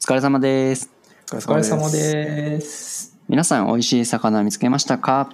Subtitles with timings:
[0.00, 0.90] 疲れ様です。
[1.30, 3.18] おお疲れ様です。
[3.28, 5.30] 皆さん美味しい魚見つけましたか？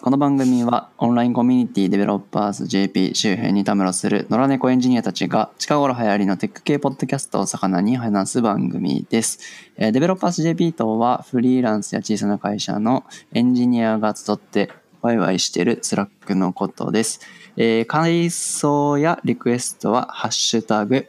[0.00, 9.38] この番組はオンラインコミュニティデベロッパーズ JP 周辺にたむろする野良猫エンジニアたちが近頃流行りのテック系ポッドキャストを肴に話す番組です。
[9.76, 13.04] えーデベロッパーズ JP とはフリーランスや小さな会社の
[13.34, 14.70] エンジニアが集って
[15.02, 17.20] ワイワイしているスラックのことです。
[17.58, 21.06] えー感想やリクエストはハッシュタグ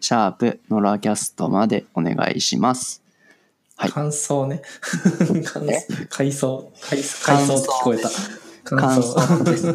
[0.00, 3.02] シャープノラキャストまでお願いします。
[3.76, 4.62] はい感想ね。
[5.44, 5.66] 感
[6.10, 8.10] 海藻、海海藻って聞こえた。
[8.64, 9.72] 感想ですは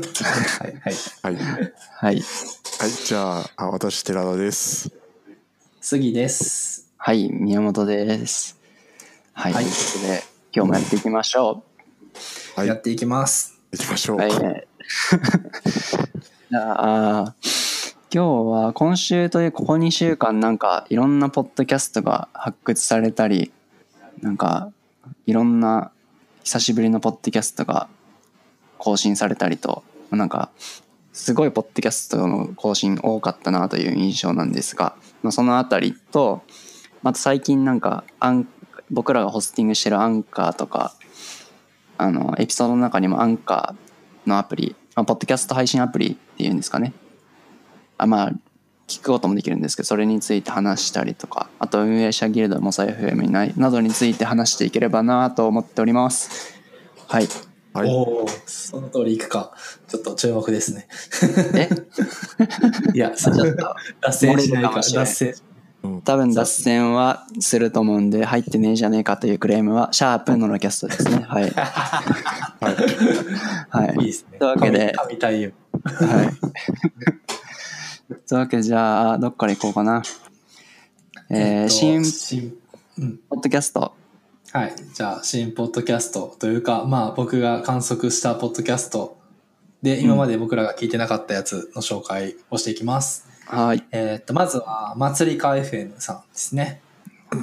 [0.68, 0.94] いはい。
[1.24, 1.36] はい。
[1.36, 2.22] はい。
[2.80, 2.92] はい。
[3.06, 4.92] じゃあ、あ私、寺田です。
[5.82, 6.92] 杉です。
[6.98, 8.60] はい、宮本です。
[9.34, 11.64] はい、はいということで、今日もやっていきましょ
[12.56, 12.68] はい。
[12.68, 13.60] やっていきます。
[13.72, 14.18] 行きましょう。
[14.18, 14.20] う。
[14.20, 14.32] はい。
[16.52, 17.36] じゃあ、
[18.16, 23.52] 今日は今週というここ2週間なんかいろんなポッドキャストが発掘されたり、
[24.22, 24.72] なんか
[25.26, 25.92] いろんな
[26.44, 27.88] 久しぶりのポッドキャストが
[28.78, 30.52] 更新されたりと、なんか
[31.12, 36.44] すごいポッドキャストの更新多かったなという印象なんですが、まあ、そのあたりと、
[37.02, 38.48] また最近なんかアン
[38.92, 40.94] 僕らがホスティングしてるアンカーとか
[41.98, 46.94] あのエピソードの中にもアンカーのアプリ、まあ、ポッドキャスト配信アプリっていうんですかね
[48.04, 48.32] あまあ
[48.88, 56.60] 聞くこともできるんですけどそれについて話したりとかあと運営者ギルドモサ FM ないなどについて話していければなと思っております
[57.08, 57.28] はい
[57.74, 57.90] はい。
[57.90, 59.52] おお、その通りいくか。
[59.88, 60.88] ちょっと注目ですね。
[61.56, 61.68] え？
[62.94, 64.70] いや、ちょっと脱線しないか。
[64.70, 65.34] 漏れるかもしれない脱線。
[66.06, 72.04] 多分脱線はすると思うんで入ってねえじゃねえかというクレームはシャープのラキャストですねはい は
[72.62, 73.86] い。
[73.88, 74.38] はいいいですね。
[74.40, 75.52] というわけで神神対応。
[75.84, 76.30] はい。
[78.14, 80.04] というわけでじゃあどっから行こうかな。
[81.30, 82.58] えー新新
[83.00, 83.18] うん。
[83.30, 83.94] ポッドキャスト。
[84.52, 84.76] はい。
[84.94, 89.18] じゃあ、新ポッドキャストというか、まあ、僕が観測したポッドキャスト
[89.82, 93.28] で、今まで僕らが聞いてなかったやつの紹介をしていきます。
[93.48, 93.84] はい。
[93.92, 96.82] えーっと、まずは、祭りか FM さんですね。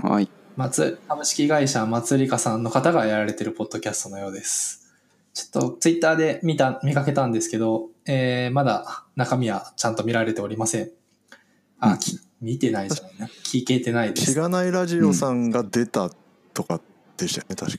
[0.05, 0.31] はい。
[0.57, 4.95] 松株式会社祭りかさんの方がやられてるポッドキャストのようです。
[5.35, 10.91] ちょっとツイッターで見た、見かけたんですけど、えー、まだ中身はちゃんと見られておりません。
[11.79, 13.27] あ、き見てないじゃないな。
[13.45, 14.33] 聞けてないです。
[14.33, 16.11] しがないラジオさんが出た
[16.53, 16.81] とか
[17.17, 17.79] でしたよね、確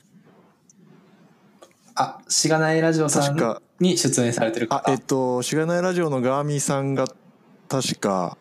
[1.96, 4.92] あ、しがないラジオさんに出演されてるあ、方。
[4.92, 7.08] えっと、しがないラジオのガーミーさんが
[7.68, 8.38] 確か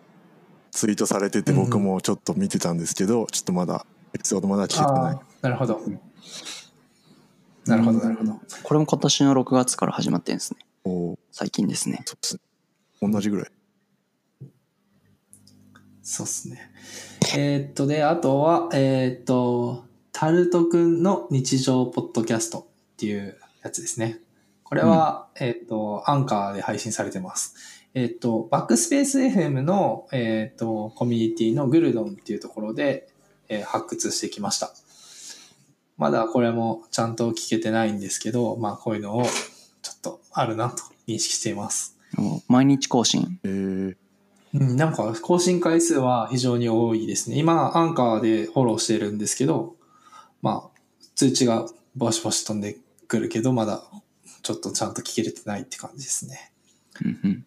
[0.71, 5.81] ツイートされてて、僕もちょっと見てたんですけど、ちょっとまだ、エピソードまだ聞けてないなるほど。
[7.65, 8.39] なるほど、なるほど。
[8.63, 10.59] これも今年の6月から始まってるんですね。
[10.83, 12.01] おー最近ですね。
[12.05, 12.41] そうですね。
[13.01, 13.51] 同じぐらい。
[16.01, 16.71] そうっすね。
[17.37, 24.19] えーっと、で、あとは、えーっと、タルトくんの日常ポッドキャストっていうやつですね。
[24.63, 27.55] これは、えーっと、アンカーで配信されてます。
[27.93, 33.07] えーっと、バックスペース FM の、えーっと、コミュニティのグルドンっていうところで、
[33.49, 34.73] えー発掘してきました。
[35.97, 39.25] まだこれもちゃんと聞けてないんですけど、まあ、こういうのを
[40.01, 41.97] とあるなと認識しています。
[42.47, 43.39] 毎日更新？
[43.43, 43.95] えー、
[44.53, 47.37] うん、なんか更新回数は非常に多いですね。
[47.37, 49.75] 今、アンカーでフォローしてるんですけど、
[50.41, 50.79] まあ、
[51.15, 53.83] 通知がボシボシ飛んでくるけど、まだ
[54.43, 56.51] ちょっとちゃんと聞けれてないって感じですね。
[57.03, 57.45] うんうん。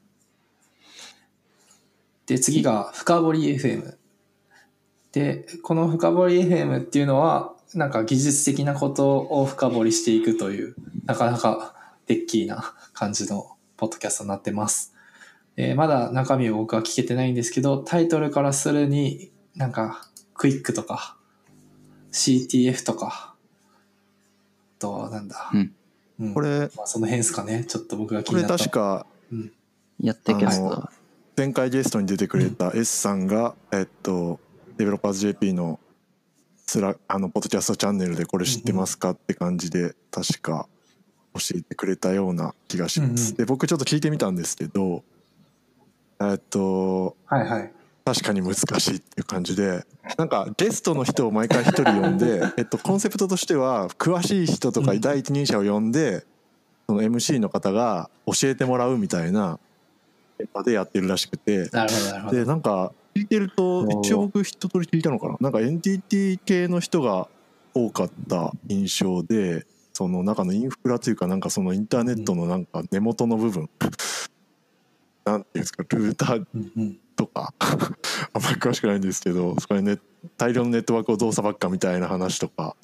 [2.26, 3.96] で、次が、深掘り FM。
[5.12, 11.73] で、この深掘り FM っていうのは、なんか技術的なことを深掘りしていくという、なかなか
[12.06, 14.94] デッキーな感じのポッドキャストになってます。
[15.56, 21.16] えーまだ中身を僕は聞けてないんですけど、タイトルからするになんかクイックとか
[22.12, 25.50] CTF とか、あとはなんだ。
[25.52, 25.72] うん
[26.20, 27.64] うんこれ、まあ、その辺ですかね。
[27.64, 28.64] ちょっと僕が気これになった。
[28.64, 29.52] 確か、うん。
[30.00, 30.88] やってキャスあのト。
[31.36, 34.38] 前回ゲストに出てくれた S さんが、えっと
[34.76, 35.80] デベロッパーズ JP の
[36.66, 40.68] スラあのポッドキャストチャンネルでこれ知ってますかって感じで確か
[41.34, 43.36] 教えてくれたような気がします、うんうん。
[43.36, 45.02] で僕ちょっと聞いてみたんですけど
[46.20, 47.72] えっとはいはい。
[48.04, 49.82] 確かに難しいっていう感じで
[50.18, 56.26] なんかゲストの人を毎回一人呼んで、 えっと、コンセプトとしては詳しい人とかうん第一人者を呼んで、
[56.86, 59.58] その MC の方が教えてもらうみたいな
[60.52, 61.70] 場でやってるらしくて。
[62.30, 65.36] でなんか聞いてると一応僕一通り聞いたのかな。
[65.40, 67.28] なんか NTT 系の人が
[67.72, 73.70] 多かった印象でその中のインフラというかなんかそのインターネットのなんか根元の部分、
[75.24, 76.94] なんていうんですかルーターうんうん。
[76.94, 77.54] ととか
[78.34, 79.98] あんまり詳しくないんですけどそこで、ね、
[80.36, 82.74] 大量のネットワークをどうさばっかみたいな話とか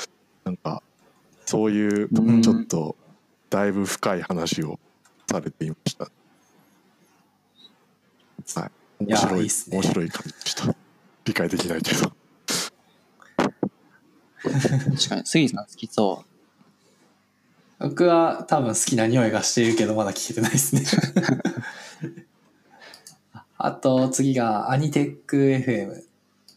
[0.44, 0.84] なんか
[1.44, 2.94] そういううんちょっと
[3.50, 4.78] だいぶ深い話を
[5.28, 6.10] されていました。
[8.60, 8.66] は
[9.00, 10.76] い、面白いいいっすね面白い感じでした。
[11.24, 12.12] 理解できないけど。
[14.42, 16.24] 確かに、杉さん好きそ
[17.80, 20.84] 僕は多分好きな匂いがしているけどまだ聞けてないですね。
[23.56, 26.02] あと次がアニテック FM。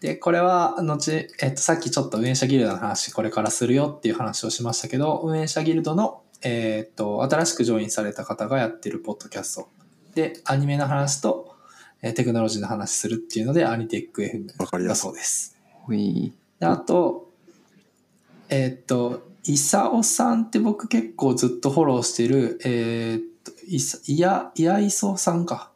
[0.01, 9.69] で、これは後、えっと、さっきちょっと運営者ギルドの話これからするよっていう話をしましたけど、運営者ギルドの、えっと、新しくジョインされた方がやってるポッドキャスト。
[10.15, 11.55] で、アニメの話と、
[12.01, 15.57] えーテクノロジーの話するっていうので、アニテック FM だわかりやすいそうです。
[15.93, 16.33] い。
[16.59, 17.29] であと、
[18.49, 25.69] えーっと、イサオさんって僕結構ずっとフォローしてる、えーっと、いさいや、いやいそさんか。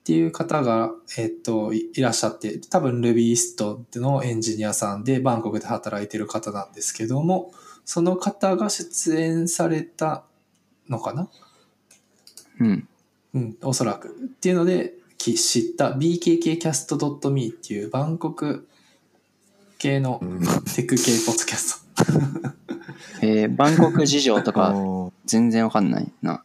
[0.00, 7.52] っていう方が、えーっと、いいらっしゃって、多分 Rubyist のエンジニアさんで、バンコクで働いてる方なんですけども、
[7.84, 10.24] その方が出演された
[10.88, 11.28] のかな？
[12.60, 12.88] うん。
[13.34, 14.08] うん、おそらく。
[14.08, 18.68] っていうので、き知った bkkcast.me っていうバンコク
[19.78, 22.65] 系のうんテック系ポッドキャスト。
[23.22, 26.42] えー、バンコク事情とあか ー全然わかんないな。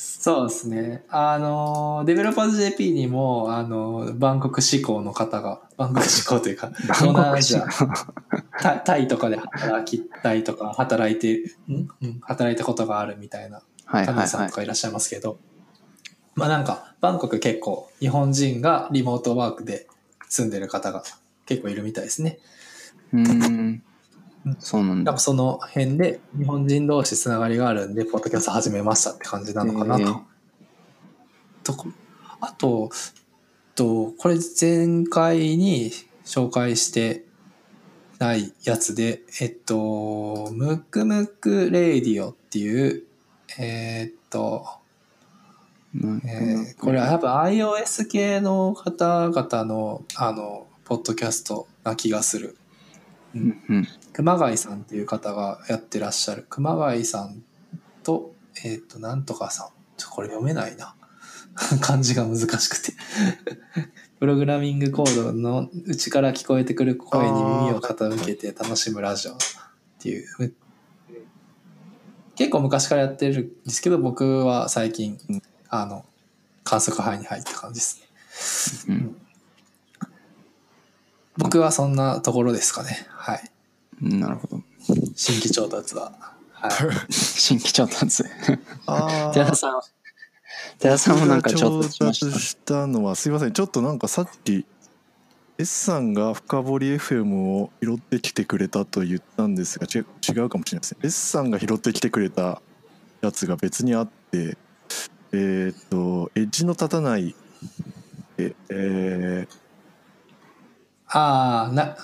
[0.00, 1.02] そうですね。
[1.08, 7.66] あの、デベロッパーズ JP にも、あの、バンコク志向の方が、バンコク志向というか、東南アジア、
[8.60, 11.88] タタイとかで働きたいとか、働いて、ん？
[12.00, 14.54] うん、働いたことがあるみたいな、はいはいはいさんと。
[14.54, 15.38] かいらっしゃいますけど、
[16.36, 19.88] まあなんか、バンコク結構、日本人がリモートワークで
[20.28, 21.02] 住んでる方が
[21.44, 22.38] 結構いるみたいですね。
[23.12, 23.82] うーん。
[24.58, 25.20] そうなんだやっぱ。
[25.20, 30.02] その辺で、日本人同士つながりがあるんで、ポッドキャスト始めましたって感じなのかなと。
[30.02, 30.20] えー
[31.64, 31.88] とこ
[32.40, 32.90] あと、
[33.74, 35.90] と、これ前回に
[36.24, 37.24] 紹介して
[38.18, 43.04] ないやつで、えっと、ムクムクレイディオっていう、
[43.58, 44.66] えーっと、
[45.94, 52.56] うんえーこれは多分 iOS 系の方々の、あの、ポッドキャストな気がする。
[53.34, 53.88] うんうん。
[54.18, 56.44] 熊谷さんっていう方がやってらっしゃる。
[56.48, 57.40] 熊谷さん
[58.02, 58.34] と、
[58.64, 59.68] えっ、と、なんとかさん。
[59.96, 60.96] ちょこれ読めないな。
[61.80, 62.94] 漢字が難しくて。
[64.18, 69.36] プログラミングコードの内から聞こえてくる声に耳を傾けて楽しむラジオっ
[70.00, 70.52] ていう。
[72.34, 76.04] 結構昔からやってるんですけど、僕は最近、うんあの、
[76.64, 78.96] 観測範囲に入った感じですね。
[78.96, 79.16] うん
[81.36, 83.06] 僕はそんなところですかね。
[83.10, 83.52] はい。
[84.00, 84.62] なるほど。
[85.14, 86.12] 新規調達は。
[86.52, 86.72] はい。
[87.12, 88.24] 新規調達。
[88.86, 89.80] あー 寺田さん、
[90.78, 94.66] 寺田さんもなんか調達しま調達ししたのはすいませんちょっとなんかさっき
[95.58, 102.62] S さんが深掘り FM を拾ってきてくれたと言ったんですが違う違うかもしれないですね S さんが拾ってきてくれた
[103.20, 104.56] やつが別にあって
[105.32, 107.34] えっ、とエッジの立たない
[108.38, 109.68] ええー
[111.10, 111.96] ああ、な、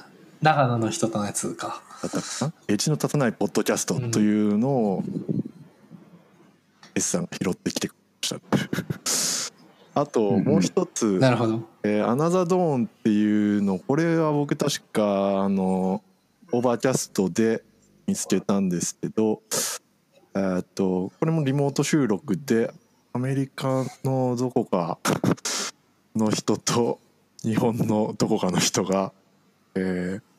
[0.44, 1.82] 長野の人とのやつか。
[2.02, 5.02] だったかなエッジの立たないポッドキャストというのを
[6.94, 7.92] S さんが拾ってきてく
[8.30, 9.52] れまし
[9.94, 11.62] たあとうんうんもう一つ、なるほど。
[11.82, 16.02] えーアナザードーンっていうのこれは僕確かあの
[16.52, 17.62] オーバーキャストで
[18.06, 19.40] 見つけたんですけど
[20.34, 22.70] えーっとこれもリモート収録で
[23.14, 24.98] アメリカのどこか
[26.14, 26.98] の人と
[27.42, 29.10] 日本のどこかの人が、
[29.74, 30.33] えー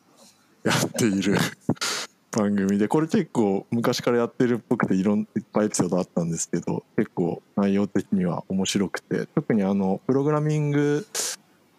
[0.66, 1.38] やっている
[2.36, 11.08] 番組でこれ結構昔からやってるっぽくていろんいっぱいエピソードあったんですけど結構内容的には面白くて特にあのプログラミング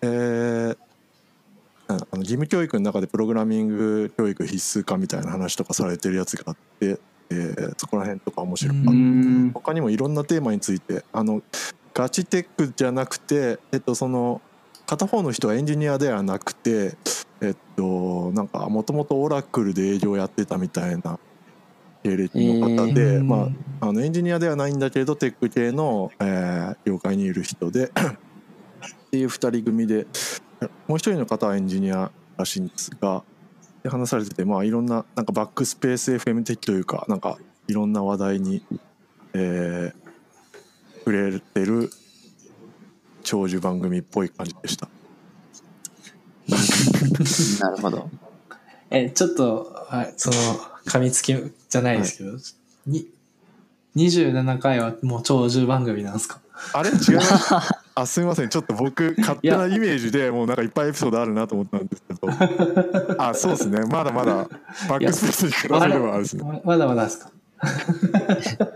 [0.01, 0.77] えー
[1.89, 6.99] あの義務教育の中でプログラミング教育必須化みたいな話とかされてるやつがあって、
[7.31, 8.91] えーそこら辺とか面白かった。
[9.55, 11.43] 他にもいろんなテーマについてあの
[11.95, 14.43] ガチテックじゃなくて、えっと、その
[14.87, 16.97] 片方の人はエンジニアではなくて
[17.41, 21.19] えっとなんかもともとオラクルで営業やってたみたいな
[22.03, 23.51] 経歴の方で、うんま
[23.81, 27.91] あ、あのエンジニアではないんだけどテック系の、えー業界にいる人でっ
[29.11, 30.07] ていう2人組で
[30.87, 33.25] もう一人の方はエンジニアらしいんですが
[33.83, 38.63] で話されててまあいろんななんかバックスペース FM 的というかなんかいろんな話題に、
[39.35, 40.07] えー
[41.07, 41.89] 触れてる
[43.23, 44.89] 長寿番組っぽい感じでした。
[47.61, 48.09] なるほど。
[48.91, 50.37] え、ちょっと、はい、その、
[50.87, 51.35] 噛みつき
[51.69, 52.33] じゃないですけど、
[52.87, 53.09] に
[53.97, 56.39] 27回はもう長寿番組なんですか？
[56.73, 56.91] あれ？
[56.91, 57.55] 違います
[57.99, 58.49] あすみません。
[58.51, 62.29] ちょっと僕勝手なイメージで もうなんかいっぱいエピソードあるなと思ったんですけど。
[63.23, 63.81] あそうですね。
[63.87, 64.49] まだまだ
[64.89, 66.43] バックスペースに比べればあれですね。
[66.45, 67.31] ままだまだですか？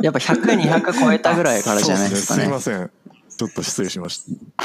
[0.01, 2.41] やっぱ100200超えたぐらいからじゃないですかね。
[2.45, 2.45] すね。
[2.45, 2.91] すみません。
[3.37, 4.21] ちょっと失礼しまし
[4.57, 4.65] た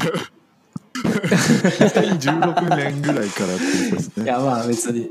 [1.04, 5.10] 2016年ぐらいからってことですねいや、まあ別に。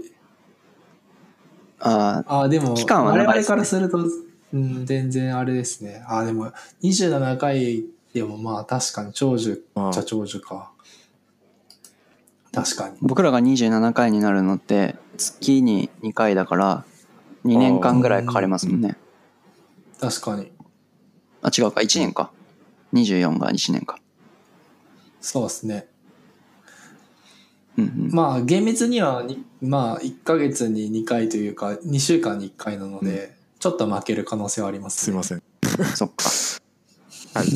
[1.80, 3.98] あああ、でも、期間は我々長いですねからすると、
[4.54, 6.02] うん、全然あれですね。
[6.06, 10.70] ああ、でも、27回でもまあ確かに長寿ああじゃ長寿か。
[12.52, 12.96] 確かに。
[13.02, 16.84] 僕らが27回になるのって月に2回だから
[17.44, 18.96] 2年間ぐらいかかりますもんね
[20.00, 20.52] 確かに。
[21.42, 22.30] あ違うか1年か
[22.92, 23.98] 24が1年か
[25.24, 25.86] そうですね。
[27.78, 28.10] うんうん。
[28.12, 35.42] まあ厳密にはに、まあ1ヶ月に2回というか、2週間に1回なので、ちょっと負ける可能性はあります、すいません。
[35.96, 36.28] そっか。
[37.34, 37.46] はい。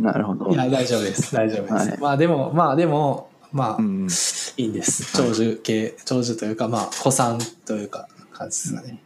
[0.00, 0.50] なるほど。
[0.52, 1.34] いや、大丈夫です。
[1.34, 1.74] 大丈夫です。
[1.74, 4.08] はいまあでも、まあでも、まあ、うん
[4.56, 5.12] いいんです。
[5.14, 9.02] 長寿系、長寿というか、まあ、子さんというか、感じですかね。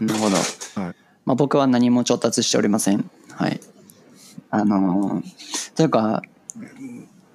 [0.00, 0.94] なるほど、はい。
[1.26, 3.10] まあ、僕は何も調達しておりません。
[3.32, 3.60] はい
[4.50, 6.22] あのーというか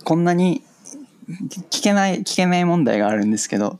[0.03, 0.61] こんなに
[1.71, 3.79] 聞けない聞けない問題があるんですけど。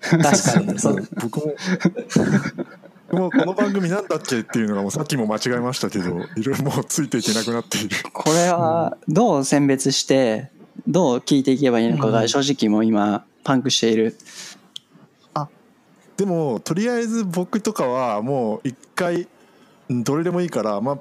[0.00, 0.78] 確かに。
[0.78, 1.08] そう。
[1.20, 1.54] 僕も
[3.10, 7.96] 僕もこの番組なんだっけっていうのがもうさっきも間違えましたけどいろいろもうついていけなくなっている。
[8.12, 10.50] これはどう選別して
[10.86, 14.16] どう聞いていけばいいのかが正直もう今パンクしている。
[16.16, 19.28] でもとりあえず僕とかはもう一回
[19.88, 20.98] うんどれでもいいからまあ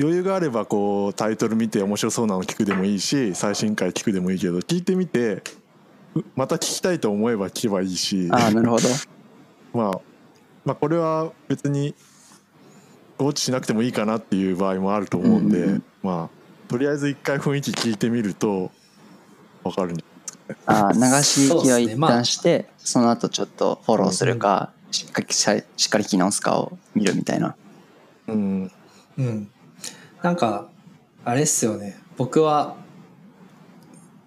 [0.00, 5.42] 余裕があればこうタイトル見て面白そうなの聞くでもいいし最新回聞くでもいいけど聞いてみて
[6.14, 8.28] うまた聞きたいと思えば聞けばいいし。
[8.32, 8.88] ああなるほど。
[9.72, 10.00] まあ、
[10.64, 11.94] まあこれは別に
[13.18, 18.70] 放置しなくてもいいかなっていう場合もあると思うんで、うんうんまあとりあえず一回雰囲気聞いてみると
[19.64, 20.04] 分かるんじ
[20.66, 21.96] ああ流し聞きは一そうっすね。
[21.96, 22.10] まあ。
[22.12, 27.54] 旦してその後ちょっとフォローするかしっかりししっかり聞き直すかを見るみたいな。
[28.28, 28.70] うん。
[29.18, 29.50] うん。
[30.22, 30.68] なんか、
[31.24, 31.98] あれっすよね。
[32.16, 32.76] 僕は、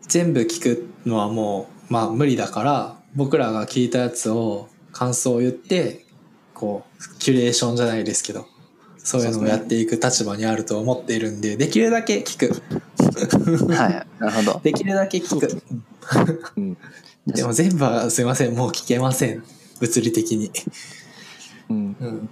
[0.01, 6.05] 全部聞くのはもう、まあ無理だから、僕らが聞いたやつを感想を言って、
[6.53, 8.47] こう、キュレーションじゃないですけど、
[8.97, 12.62] そういうのをやっていく立場にあると思っているんで、できるだけ聞く。
[13.73, 15.62] はいなるほど できるだけ聞く。
[16.57, 16.77] うん
[17.25, 19.43] でも全部はすいません、もう聞けません。
[19.79, 20.51] 物理的に。
[21.69, 22.29] うんうん。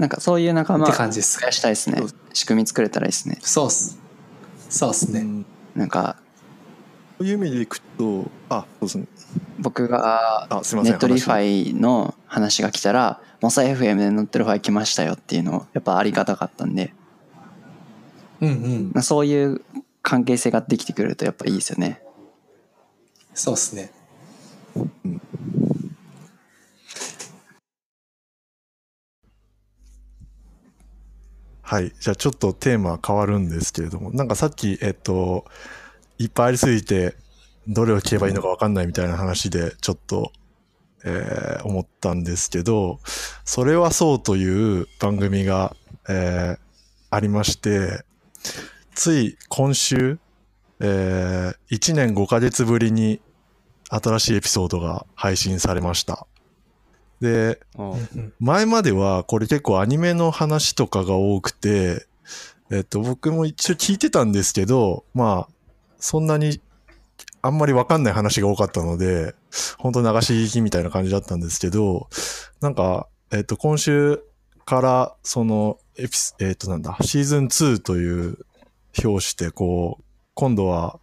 [0.00, 1.44] なんかそういう仲間って増感じです。
[1.44, 2.02] やしたいですね
[2.32, 3.98] 仕組み作れたらいいですねそうっす。
[4.70, 5.20] そうっすね。
[5.20, 6.16] うんなんか
[7.18, 9.06] そういう意味でいくとあそうですね
[9.58, 16.94] 僕があすいませんネットリファイの話が来たらモサ FM で乗ってるファイ来ましたよっていうのをやっぱありがたかったんで
[18.40, 18.90] うんうん。
[18.94, 19.62] まあそういう
[20.00, 22.02] 関係性ができてくるとやっぱいいですよね
[23.34, 23.92] そうっすね。
[31.70, 35.44] はいじゃあちょっとテーマ変わるんですけれどもなんかさっきえっと
[36.18, 37.14] いっぱいありすぎて
[37.68, 40.32] どれを聞けばいいのか分かんないみたいな話でちょっと、
[41.04, 42.98] えー思ったんですけど
[43.46, 45.76] 「それはそう」という番組が、
[46.08, 46.58] えー
[47.12, 48.04] ありまして
[48.96, 50.18] つい今週、
[50.80, 53.20] え1年5ヶ月ぶりに
[53.90, 56.26] 新しいエピソードが配信されました。
[57.20, 58.32] で、うん。
[58.40, 62.06] 前まではこれ結構アニメの話とかが多くて、
[62.70, 65.54] えっと、僕も一応聞いてたんですけど、まあ、
[65.98, 66.60] そんなに
[67.42, 69.34] あんまりわかんない話が多かったので、
[69.78, 72.08] 本当流し聞きみたいな感じだったんですけど、
[72.60, 74.22] なんか、えっと、今週
[74.64, 78.38] から、その、エピス、えっと、なんだ、シーズン2という
[79.04, 81.00] 表紙で、こう、今度は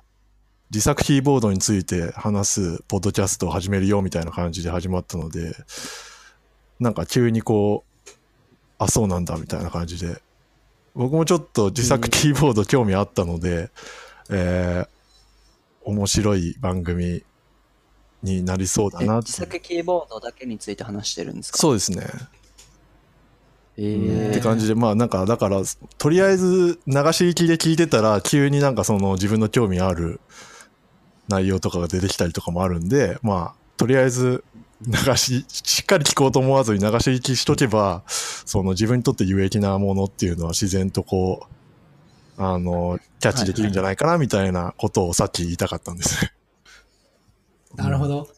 [0.69, 5.55] 自作キーボードについて話すポッドキャストを始めるよみたいな感じで始まったので、
[6.79, 8.09] なんか急にこう、
[8.77, 10.21] あ、そうなんだみたいな感じで、
[10.93, 13.69] 僕もちょっと自作キーボード興味あったので、
[14.29, 14.89] えー
[15.89, 17.23] 面白い番組
[18.21, 19.21] になりそうだえな。
[19.21, 21.57] 自作キーボードだけについて話してるんですか？
[21.57, 22.05] そうですね。
[23.77, 25.61] えーって感じで、まあなんか、だから、
[25.97, 30.19] とりあえず流し聞きで聞いてたら、急になんかその自分の興味ある
[31.27, 34.43] 内容とかが出てきたりとかもあるんで、まあ、とりあえず
[34.81, 41.47] 流し、しっかり聞こうと思わずに流し聞きしとけば、その自分にとって有益なものっていうのは自然とこ
[42.37, 46.31] う、あの、キャッチできるんじゃないかなみたいなことをさっき言いたかったんですね。
[47.75, 48.29] なるほど。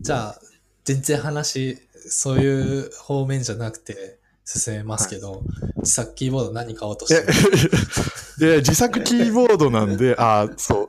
[0.00, 0.40] じゃあ、
[0.84, 5.42] 全然話、そういう方面じゃなくて、進めますけど、
[5.76, 7.32] 自作キーボード何買おうとしえてる、
[8.38, 10.88] で、 自作キーボードなんで、あ、そう。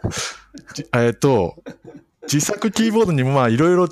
[0.74, 1.55] じえっと、
[2.24, 3.89] 自作キーボードにもまあいろいろ、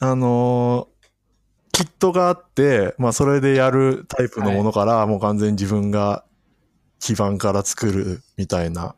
[0.00, 0.94] あのー
[1.72, 6.24] キットがあって、まあそれでやるタイプのものから、もう完全に自分が
[7.00, 8.94] 基盤から作るみたいな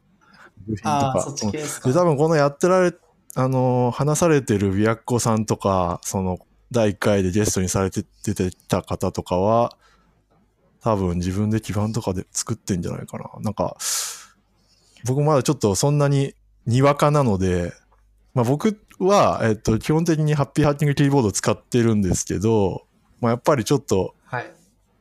[0.66, 1.50] 部品とああ、か。
[1.52, 2.93] で多分このやってられ、
[3.35, 6.38] あのー話されてるビアッコさんとか、その、
[6.71, 9.77] 第1回でゲストにされて出てた方とかは、
[10.81, 13.31] 多分自分で基盤とかで作ってんじゃないかな。
[13.41, 13.77] なんか、
[15.05, 16.35] 僕まだちょっとそんなに
[16.67, 17.73] にわかなので、
[18.35, 22.87] まあ僕は、えっと、基本的にハッピーハッキングキーボードを使ってるんですけど、
[23.21, 24.53] まあやっぱりちょっと、はい。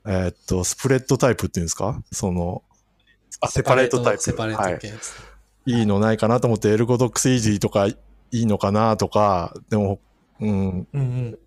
[0.08, 2.02] えっと、スプレッドタイプっていうんですか？
[2.12, 2.64] その、
[3.42, 4.24] あ、セパレートタイプ。
[4.24, 5.16] セパレーはいト系です。
[5.66, 7.98] いいのないかなと思って、エルゴドックスイージーとかい
[8.32, 10.00] いのかなとか、でも、
[10.40, 11.40] うん、うんうん。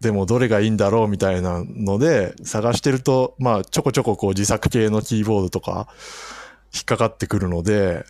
[0.00, 5.88] でもどれがいいんだろうみたいなので探してると、まあちょこちょここう自作系のキーボードとか
[6.74, 8.04] 引っかかってくるので、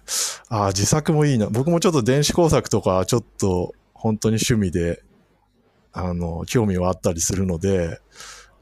[0.48, 1.48] ああ、自作もいいな。
[1.48, 5.02] 僕もちょっと電子工作とかちょっと本当に趣味で、
[5.92, 8.00] あの、興味はあったりするので、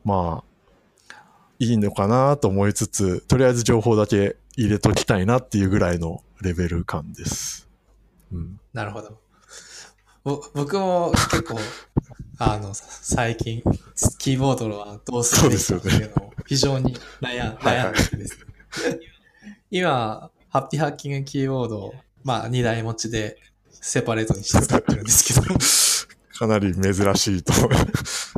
[0.05, 1.15] まあ、
[1.59, 7.69] いいのかなと思いつつ、とりあえず情報だけ入れときたいなっていうぐらいのレベル感です。
[8.33, 8.61] うん。
[8.73, 9.19] なるほど。
[10.55, 11.59] 僕も結構、
[12.39, 13.63] あの、最近、
[14.19, 18.39] キーボードはどうするべきかっていうのを非常に悩んはいはい悩んです
[18.91, 19.01] ね。
[19.71, 23.39] 今、ハッピーハッキングキーボードを、まあ、2台持ちで
[23.71, 25.43] セパレートにして使ってるんですけど、
[26.39, 28.35] かなり珍しいと思います。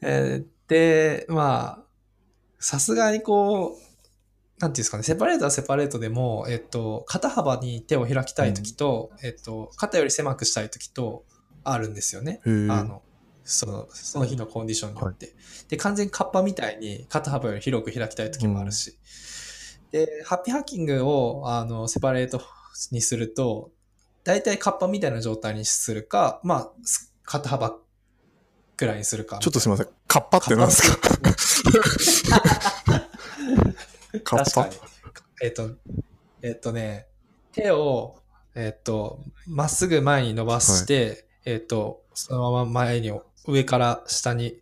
[0.02, 1.84] えーで、まあ、
[2.58, 11.24] さすがにこう、なんていうんですかね、セパレートはセパレートでも、えっと、肩幅に手を開きたいときと、えっと、肩より狭くしたいときと、
[11.64, 12.40] あるんですよね。
[12.44, 12.48] あ
[12.84, 13.02] の、
[13.42, 15.34] その、その日のコンディションによって。
[15.68, 18.98] で、完全にカッパみたいに肩幅より広く開きたいときもあるし。
[19.90, 22.40] で、ハッピーハッキングを、あの、セパレート
[22.90, 23.70] にすると、
[24.24, 27.76] 大体カッパみたいな状態にするか、まあ、す肩幅
[28.76, 29.38] くらいにするか。
[29.38, 29.88] ちょっとすみません。
[30.08, 30.98] カッパって何ですか？
[34.24, 34.70] カッパ。
[35.42, 35.70] えっ、と、
[36.42, 37.06] えっ、とね、
[37.52, 38.16] 手を、
[38.54, 43.12] えっ、と、まっすぐ前に伸ばして、えっ、と、そのまま前に、
[43.46, 44.60] 上から下に、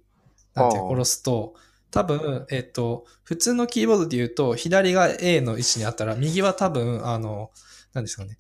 [0.55, 1.55] なんていうああ下ろすと、
[1.91, 7.51] 多分、えっ、と、普通のキーボードで言うと、左が A の位置にあったら、右は多分、あの、
[7.93, 8.37] なんですかね、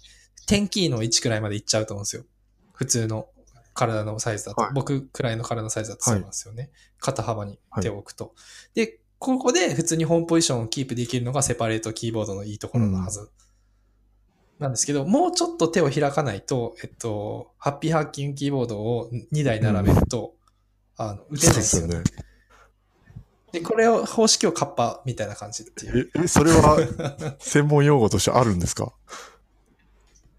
[0.47, 2.25] 点キーの位置くらいまでいっちゃうと思うんですよ。
[2.73, 3.29] 普通の
[3.75, 4.63] 体のサイズだと。
[4.63, 6.71] はい僕くらいの体のサイズだとそうなんですよね。
[6.99, 8.35] 肩幅に手を置くと。
[8.75, 13.31] で、ここで普通にホームポジションをキープできるのがセパレートキーボードのいいところのはず。
[14.63, 20.35] なんですけど、もうちょっと手を開かないと、えっと、ハッピーハッキングキーボードを2台並べると、
[20.97, 21.99] あの、打てないんですよね。
[21.99, 22.03] ね。
[23.53, 26.11] で、これを、方式をカッパみたいな感じっていう。
[26.15, 28.93] え、えそれは専門用語としてあるんですか？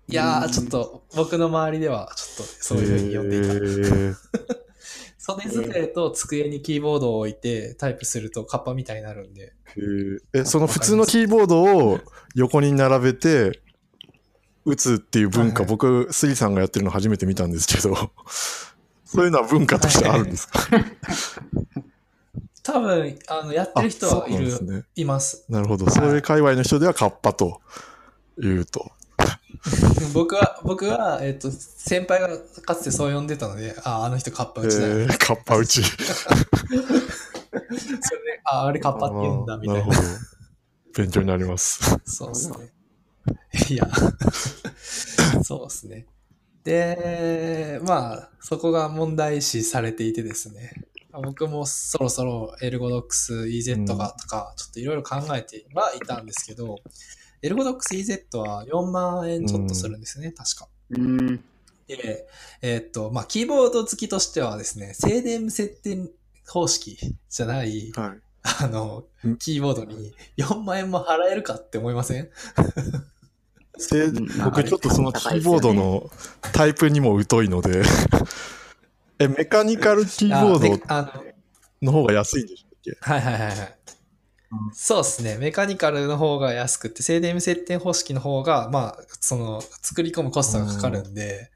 [0.08, 3.48] いやー、ちょっと、僕の周りでは、ちょっと、そういうふうに呼んでいた。
[3.48, 4.16] へー
[5.26, 9.54] 袖机と机にキーボードを置いてタイプするとカッパみたいになるんで。
[9.78, 12.02] へーえ、その普通のキーボードを
[12.36, 13.62] 横に並べて
[14.66, 17.96] 打つっていう文化、はいはい僕、杉さんがやってるの初めて見たんですけど、
[19.06, 20.60] そういうのは文化としてあるんですか？
[22.64, 24.86] 多分、あの、やってる人はいる、ね。
[24.96, 25.44] います。
[25.50, 25.90] なるほど。
[25.90, 27.60] それ界隈の人ではカッパと
[28.38, 28.90] 言うと。
[30.14, 32.30] 僕は、僕は、えっ、と、先輩が
[32.66, 35.06] かつてそう呼んでたので、あ、あの人カッパえ打ちだよね。
[35.06, 35.84] ー、カッパ打ち。
[35.84, 39.84] それで、あ、あれカッパって言うんだ、みたいな。
[39.84, 40.08] あーるほど。
[40.96, 41.98] 勉強になります。
[42.06, 42.72] そうですね。
[43.70, 43.90] いや、
[45.44, 46.08] そうですね。
[46.64, 50.74] で、まあ、そこが問題視されていてですね。
[51.12, 56.78] 僕もそろそろエルゴドックス EZ がとか、ちょっといろいろ考えてはいたんですけど、
[57.42, 60.70] エルゴドックス EZ は4万円ちょっとするんですね、確か。
[60.90, 61.44] うん。
[61.88, 62.28] で、
[62.62, 66.10] えーっと、まあ、キーボード付きとしてはですね、静電設定
[66.48, 66.98] 方式
[67.30, 68.20] じゃない、はい。
[68.62, 72.30] あのん、キーボードに4万円も払えるかって思いません？
[73.78, 76.10] せうん僕ちょっとそのキーボードの
[76.54, 77.84] タイプにも疎いので、
[79.20, 81.14] え、メカニカルキーボード
[81.82, 82.98] の方が安いんでしたっけ？
[83.02, 83.78] はいはいはいはい。
[84.74, 85.38] そうですね。
[85.38, 91.50] メカニカルの方が安くて、静電設定方式の方が、まあ、その、作り込むコストがかかるんで、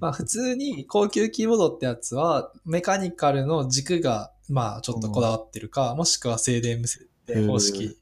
[0.00, 7.98] まあ、普通に高級キーボードってやつは、メカニカルの軸が、まあ、ちょっとこだわってるか、もしくは静電無設定方へ式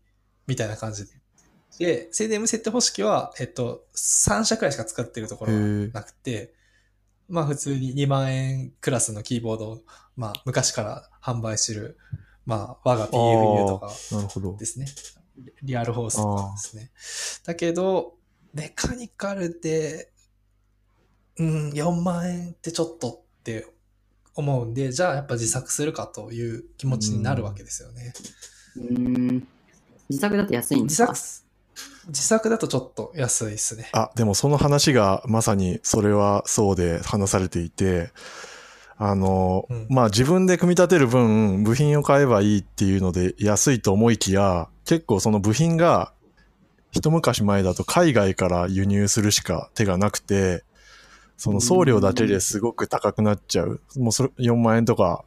[0.46, 1.12] みたいな感じで。
[1.78, 5.58] で、静電無設定方式は、えっと、3社くらいしか使ってるところが
[6.00, 6.52] なくて、
[7.28, 9.82] まあ普通に2万円クラスのキーボード
[10.16, 11.96] まあ、昔から販売してる、
[12.44, 14.66] まあ、我が PFU とかなるほどで。
[14.66, 14.86] すね。
[15.62, 16.90] リアルホースとかですね。
[17.44, 18.14] だけど、
[18.52, 20.10] メカニカルで、
[21.38, 23.68] うん、4万円ってちょっとって
[24.34, 28.12] 思うんで、じゃあやっぱ自作するかという気持ちになるわけですよね。
[28.76, 28.98] うー
[29.34, 29.48] ん。
[30.08, 31.12] 自作だと安いんですか？
[31.12, 31.47] 自作、
[32.08, 33.90] 自作だとちょっと安いですね。
[33.92, 38.10] あ、でもその話がまさにそれはそうで話されていて、
[38.96, 46.12] あの、うんまあ自分で組み立てる分、部品を買えばいいっていうので安いと思いきや、結構その部品が
[46.90, 50.64] 一昔前だと海外から輸入するしか手がなくて、
[51.36, 53.80] その送料だけですごく高くなっちゃう。
[53.96, 55.24] もうそれ4万円とか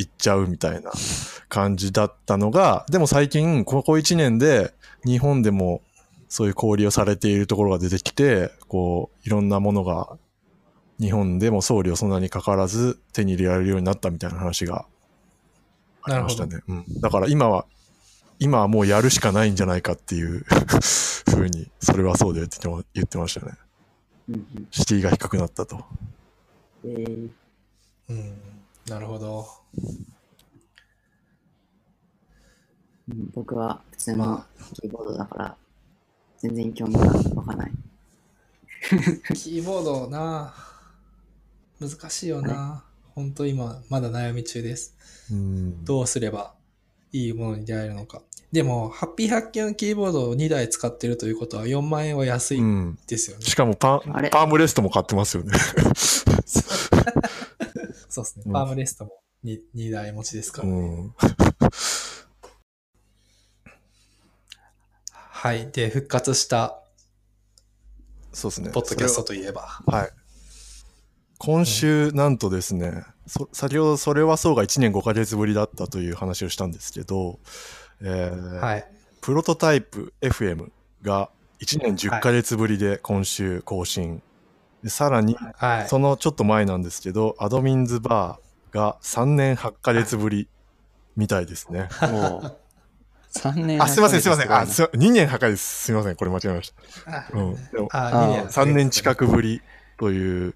[0.00, 0.90] いっちゃうみたいな
[1.50, 4.72] 感じだったのが、でも最近、ここ1年で
[5.04, 5.82] 日本でも
[6.28, 10.16] そういう小売りをされているところが出てきて、こう、いろんなものが
[10.98, 14.86] 日本でも送料そんなにかからず手に入れられるようになったみたいな話が
[16.02, 16.60] ありましたね。
[16.66, 17.66] うん、だから今は、
[18.38, 20.44] 今はもうやるしかないんじゃないかっていう
[21.28, 22.56] ふうに、それはそうでって
[22.94, 23.52] 言ってましたね。
[24.30, 24.68] うんうん。
[24.70, 25.84] 敷居が低くなったと。
[26.84, 27.30] えー、
[28.08, 28.40] うん。
[28.86, 29.59] なるほど。
[29.76, 30.10] うん
[33.34, 35.56] 僕は普通まのキーボードだから、
[36.38, 37.72] 全然興味が湧かない。
[39.34, 40.54] キーボードな
[41.80, 44.94] 難しいよな本当今、まだ悩み中です。
[45.30, 45.84] うん。
[45.84, 46.54] どうすれば
[47.12, 48.22] いいものに出会えるのか。
[48.52, 52.98] でも、ハッピーハッキのキーボードを2台使ってるということは4万円は安いうん。
[53.06, 53.44] ですよね。
[53.44, 55.52] しかもパン、パームレストも買ってますよね。
[58.08, 58.42] そうですね。
[58.46, 60.68] うんパームレストも 2, 2台持ちですから。
[60.68, 61.14] うん。
[65.12, 65.70] はい。
[65.70, 66.80] で、復活した
[68.32, 68.70] そうですね。
[68.70, 69.62] ポッドキャストといえば。
[69.86, 70.10] はい。
[71.38, 77.38] 今週、なんとですね、そ先ほどそれはそうが1年5ヶ月ぶりだったという話をしたんですけど、
[78.02, 78.86] えーはい。
[79.20, 80.70] プロトタイプ FM
[81.02, 84.22] が1年10ヶ月ぶりで今週更新。
[84.82, 85.88] でさらに、はい。
[85.88, 90.48] そのちょっと前なんですけど、アドミンズバーが3年8ヶ月ぶり
[91.16, 91.88] みたいですね。
[92.02, 92.56] おう
[93.32, 94.52] 3年あ、すいません、すいません。
[94.52, 96.16] あ、すす2年8ヶ月すいません。
[96.16, 96.72] これ間違えまし
[97.04, 97.16] た。
[97.18, 97.54] あうん。
[97.70, 99.62] でも、ああ二年3年近くぶり
[99.98, 100.54] という、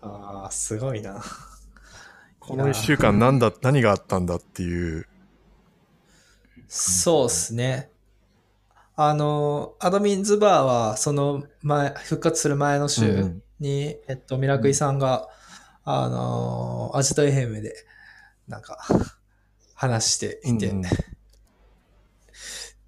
[0.00, 1.22] ああ、すごいな。
[2.40, 5.06] この1週間なんだ、何があったんだっていう。
[6.66, 7.90] そうっすね。
[8.96, 15.28] あの、アドミンズバーは、その前、復活する前のうんう週んに、えっと、ミラクイさんが、
[15.90, 17.74] あの、アジトエヘムで、
[18.46, 18.78] なんか、
[19.74, 20.82] 話していて、うん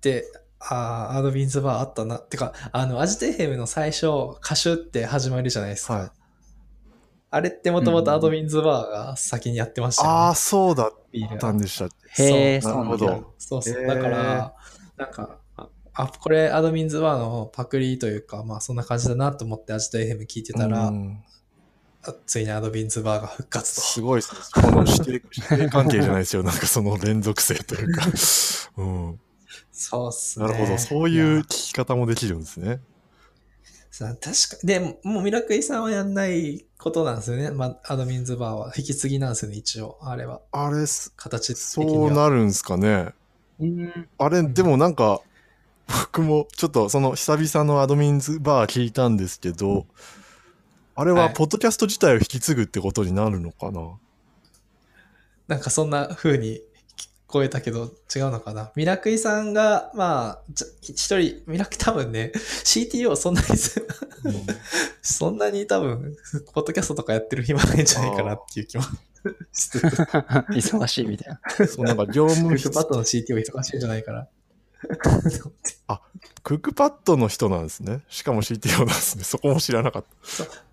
[0.00, 0.24] で、
[0.58, 2.18] あーアドミンズバーあったな。
[2.18, 4.06] てか、あの、アジトエヘムの最初、
[4.42, 5.94] 歌手って始まるじゃないですか。
[5.94, 6.10] はい
[7.32, 10.14] あれってもともとアドミンズバーが先にやってましたよね。
[10.16, 12.24] ああ、そうだったんでしたっけ？
[12.24, 13.86] へえ、そそううなるほどそうそう。
[13.86, 14.54] だから、
[14.96, 21.29] なんか、あ、あこれアドミンズバーのパクリというか、まあそんな感じだなと思ってアジト FM 聞いてたら、うんあ
[22.26, 23.80] ついにアドミンズバーが復活と。
[23.80, 24.62] すごいですね。
[24.62, 26.42] この指定、指定関係じゃないですよ。
[26.42, 28.06] なんかその連続性というか。
[28.78, 29.20] うん。
[29.72, 30.46] そうっすね。
[30.46, 30.78] なるほど。
[30.78, 32.80] そういうや聞き方もできるんですね。
[33.90, 37.50] さ確かでも、もうミラクイさんはやんないことなんですよね。
[37.50, 38.72] まあ、アドミンズバーは。
[38.76, 39.98] 引き継ぎなんですよね、一応。
[40.00, 40.40] あれは。
[40.52, 42.06] あれ、す形的そには。
[42.06, 43.12] うなるんすかね。
[43.58, 45.20] うんあれ、でもなんか、
[45.86, 49.86] 僕もちょっとその久々のアドミンズバー聞いたんですけど、
[51.00, 53.98] あれははいポッドキャスト自体を引き継ぐってことになるのかな、
[55.48, 56.56] なんかそんな風に
[56.94, 58.70] 聞こえたけど違うのかな？
[58.76, 63.82] ミラクイさんが、まあ、一人、ミラク多分ね、CTO そんなにす、
[65.00, 66.14] そんなに多分、
[66.52, 68.84] ポッドキャストとかやってる暇ないんじゃないかなっていう気も。
[70.50, 71.66] 忙しいみたいな。
[71.66, 74.28] そう、なんか業ク務ックパッドの CTO 忙しいんじゃないかな。
[76.42, 78.02] クックパッドの人なんですね。
[78.10, 79.24] しかも CTO なんですね。
[79.24, 80.69] そこも知らなかった。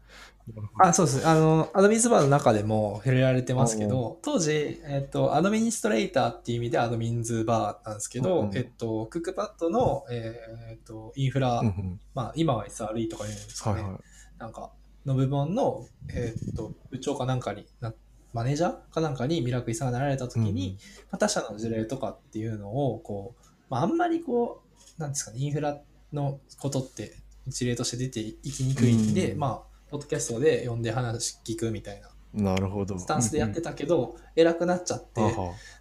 [0.80, 1.28] あ、そうです。
[1.28, 13.82] あの、アドミンズバーの中でも触れられてますけど、当時、えっと、アドミニストレーターっていう意味でアドミンズバーなんですけど、うんえっと、クックパッドの、えっと、インフラ、うんうんまあ、今は SRE とか言うんですかね。
[13.82, 14.02] はいはい。
[14.40, 14.72] なんか、
[15.06, 17.94] の部門の、えーっと、部長かなんかにな、
[18.34, 20.76] マネージャーかなんかにミラクイさんがなられたときに、うん
[21.12, 24.62] まあ他社の事例とかっていうのを、こう、まあ、あんまりこ
[24.98, 25.80] う、なんですかね、インフラ
[26.14, 27.16] のことって
[27.48, 33.00] 事例として出ていきにくいんで、うんまあ、ポッドキャストで呼んで話聞くみたいななるほど。
[33.00, 35.22] スタンスでやってたけど、偉くなっちゃって、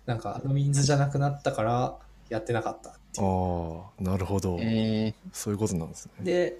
[0.06, 3.26] なんか、アドミンズじゃなくなったから、やってなかったっていう。
[3.26, 4.56] ああ、なるほど。
[4.60, 6.24] えそういうことなんですね。
[6.24, 6.58] で、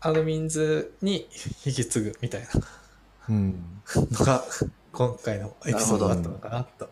[0.00, 1.28] アドミンズに
[1.64, 2.48] 引き継ぐみたいな。
[3.28, 3.82] うん。
[3.94, 4.44] のが
[4.92, 6.88] 今回のエピソードだったのかなと。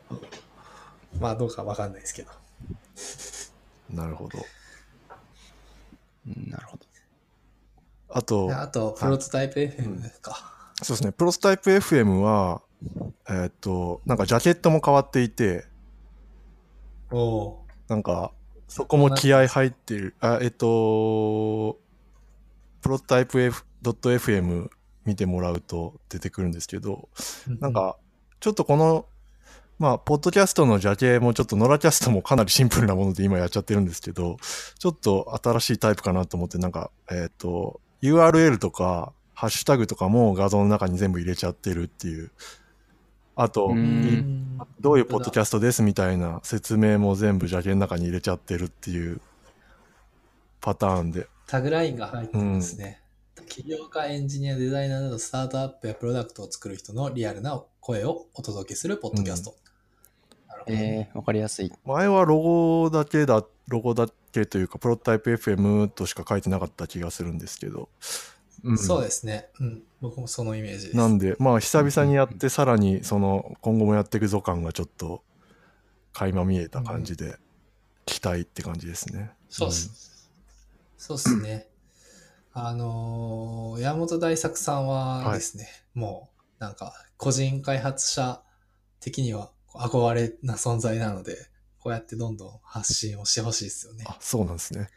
[1.20, 2.31] まあどうかわかんないですけど。
[3.90, 4.38] なるほど。
[6.27, 6.83] うんなるほど。
[8.14, 10.70] あとで、あと、プロトタイプ FM か。
[10.81, 12.62] そうですね、プロスタイプ FM は、
[13.29, 15.66] えーっと、なんかジャケットも変わっていて、
[17.11, 18.31] おおなんか、
[18.68, 20.14] そこも気合入ってる。
[20.20, 21.79] あ、えっと、
[22.83, 24.68] プロトタイプ F.FM
[25.05, 27.61] 見てもらうと出てくるんですけど、ー。
[27.61, 27.96] なんか、
[28.38, 29.07] ちょっとこの、
[29.81, 34.37] まあ、ポッドキャストのジャケもちょっとノラキャストもかなりシンプルなもので今やっちゃってるんですけど、
[34.79, 42.30] ちょっと新しいタイプかなと思って、なんか、えっ、と、URL とか、ハッシュタグとかも画像の中に全部入れちゃってるっていう。
[43.34, 44.40] あと、うんうん
[44.80, 49.20] どういうポッドキャストですみたいな説明も全部ジャケの中に入れちゃってるっていう
[50.60, 51.26] パターンで。
[51.46, 53.00] タグラインが入ってるんですね。
[53.48, 59.54] 起業家、エンジニア、デザイナーなどスタートアップやプロダクトを作る人のリアルな声をお届けするポッドキャスト。
[60.48, 61.72] なるほどねえー、わかりやすい。
[61.84, 67.88] 前はロゴだけだ、ロゴだけというか、プロトタイプ FM としか書いてなかった気がするんですけど。
[68.62, 69.48] うんそうですね。
[69.61, 69.83] うん。
[70.00, 70.96] 僕もそのイメージです。
[70.96, 75.22] なんで、まあ、久々にやって、さらに、その、今後もやっていくぞ感がちょっと、
[76.12, 77.37] 垣間見えた感じで、
[78.07, 79.33] 期待って感じですね。
[79.50, 80.31] そうっす。
[80.96, 81.68] そうっすね。
[82.53, 88.42] あのー山本大作さんはですね、もう、なんか、個人開発者
[89.00, 91.37] 的には憧れな存在なので、
[91.84, 94.06] こうやってどんどん発信をしてほしいですよね。
[94.08, 94.88] あ、そうなんですね。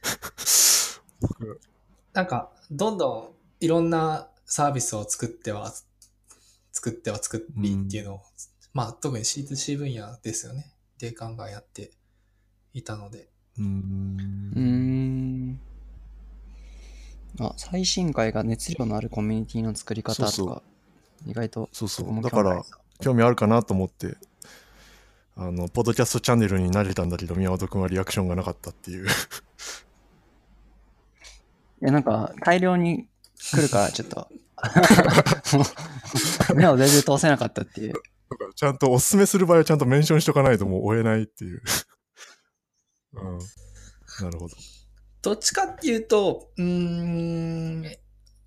[2.13, 5.73] なんか、どんどんいろんなサービスを作っては、
[6.71, 8.21] 作っては作りっていうのを、
[8.71, 10.71] まあ、特に C2C 分野ですよね。
[10.97, 11.91] で、ガンガンやって
[12.73, 13.27] いたので。
[13.59, 15.59] うんーん。
[17.41, 22.63] あ、最新回が熱量のあるコミュニティの作り方とか、そうそう意外とそうそうだから
[23.01, 24.15] 興味あるかなと思って、
[25.39, 29.07] あの、ポッドキャストチャンネルに慣れたんだけど、宮本くんはリアクションがなかったっていう。
[31.83, 33.07] え、なんか大量に
[33.51, 34.27] 来るからちょっと、
[36.55, 37.93] 目を全然通せなかったっていう。
[38.55, 41.61] ちゃんとおすすめする場合はちゃんとメンションしとかないともう追えないっていう。
[43.13, 43.37] うん。
[44.25, 44.55] なるほど。
[45.21, 47.85] どっちかっていうと、うーん、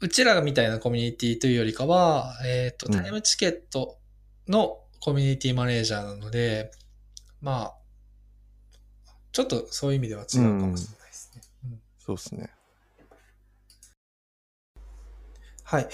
[0.00, 3.98] うちらみたいなコミュニティというよりかは、えっ、と、うんタイムチケット
[4.48, 6.72] のコミュニティマネージャーなので、
[7.40, 7.74] まあ、
[9.33, 11.42] ちょっとそういう意味では違うかもしれないですね。
[11.64, 12.50] うんそうですね。
[15.64, 15.88] はい。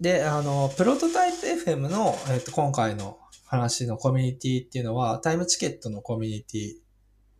[0.00, 6.74] で、あの、プロトタイプ FM の、えっと今回の話のコミュニティっていうのは、タイムチケットのコミュニティ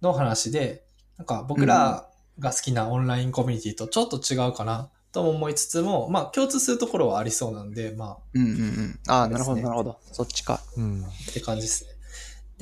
[0.01, 0.85] の話で、
[1.19, 9.01] なんか僕らが好きなオンラインコミュニティとちょっと違うかなとも思いつつも、まあ共通するところはありそうなんで、まうんうんうん。
[9.09, 9.99] ああ、なるほど、なるほど。
[10.13, 10.61] そっちか。
[10.77, 11.05] うん。
[11.05, 11.94] あって感じですね。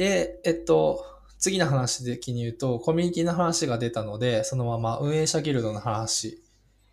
[0.03, 1.07] で、えっと、
[1.39, 6.43] 次の話的に言うと、コミュニティの話が出たので、そのまま運営者ギルドの話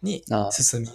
[0.03, 0.87] にああ進み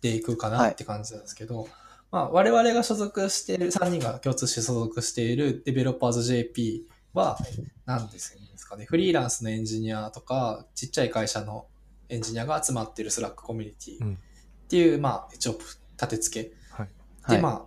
[0.00, 1.68] ていくかなって感じなんですけど、
[2.10, 7.36] まあ、我々が所属している、3人が共通して所属しているデベロッパーズ JP は、
[7.84, 8.34] 何です
[8.66, 11.66] かね、フリーランスのエンジニアとか、ちっちゃい会社の
[12.08, 16.88] エンジニアが集まっているスラックコミュニティうんっていう、まあ、一応立て付けはい。
[17.28, 17.42] で、はい。
[17.42, 17.62] まあ、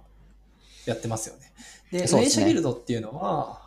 [0.87, 1.51] やってますよね。
[1.91, 3.60] で、運営者ギルドっていうのは、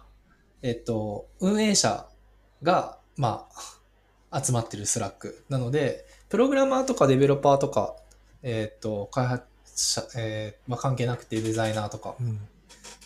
[0.65, 2.07] えっと、運営者
[2.63, 3.47] が、ま
[4.31, 5.45] あ、集まってるスラック。
[5.51, 7.95] なので、プログラマーとかデベロッパーとか、
[8.43, 9.45] えっと、開発
[9.77, 12.41] 者、えーまあ、関係なくてデザイナーとか、うん。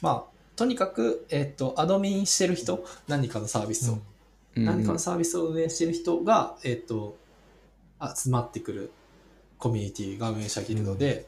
[0.01, 4.03] まあ、とにかく、えっと、アドミンしてる人、何かのサービスを、うん。
[4.55, 4.65] うん。
[4.65, 7.17] 何かのサービスを運営してる人が、えっと、
[8.01, 8.93] 集まってくる
[9.59, 11.27] コミュニティが運営者ギルドで、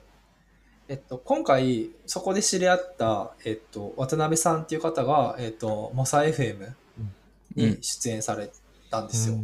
[0.90, 6.68] えっと、今回、そこで知り合った、えっと、渡辺さんっていう方が、えっと、モサ FM
[7.54, 8.50] に出演され
[8.90, 9.36] たんですよ。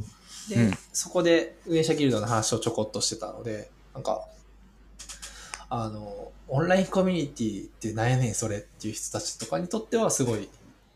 [0.49, 4.27] で、うんそこで運営者ギルドの話をちょこっとしてたので、なんか、
[5.69, 10.49] あの、オンラインコミュニティって何やねんそれっていう人たちとかにとってはすごい、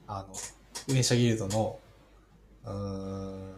[0.08, 0.34] あの、
[0.88, 1.78] 運営者ギルドの、
[2.64, 3.52] うーん、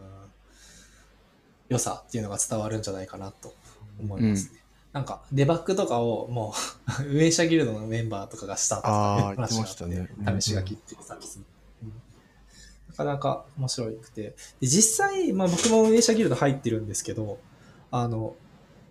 [1.69, 3.51] 良さっていうのが伝わるんじゃないかなと
[3.99, 4.62] 思いますね。
[4.93, 6.53] なんか、デバッグとかをも
[6.99, 11.41] う、運営者ギルドのメンバーとかがしたとかあー言って話がって試し書きっていうサービス。
[11.83, 11.93] うん。
[12.89, 14.21] なかなか面白くて。
[14.21, 17.39] で実際、まあ僕も運営者ギルド入ってるんですけど、
[17.89, 18.35] あの、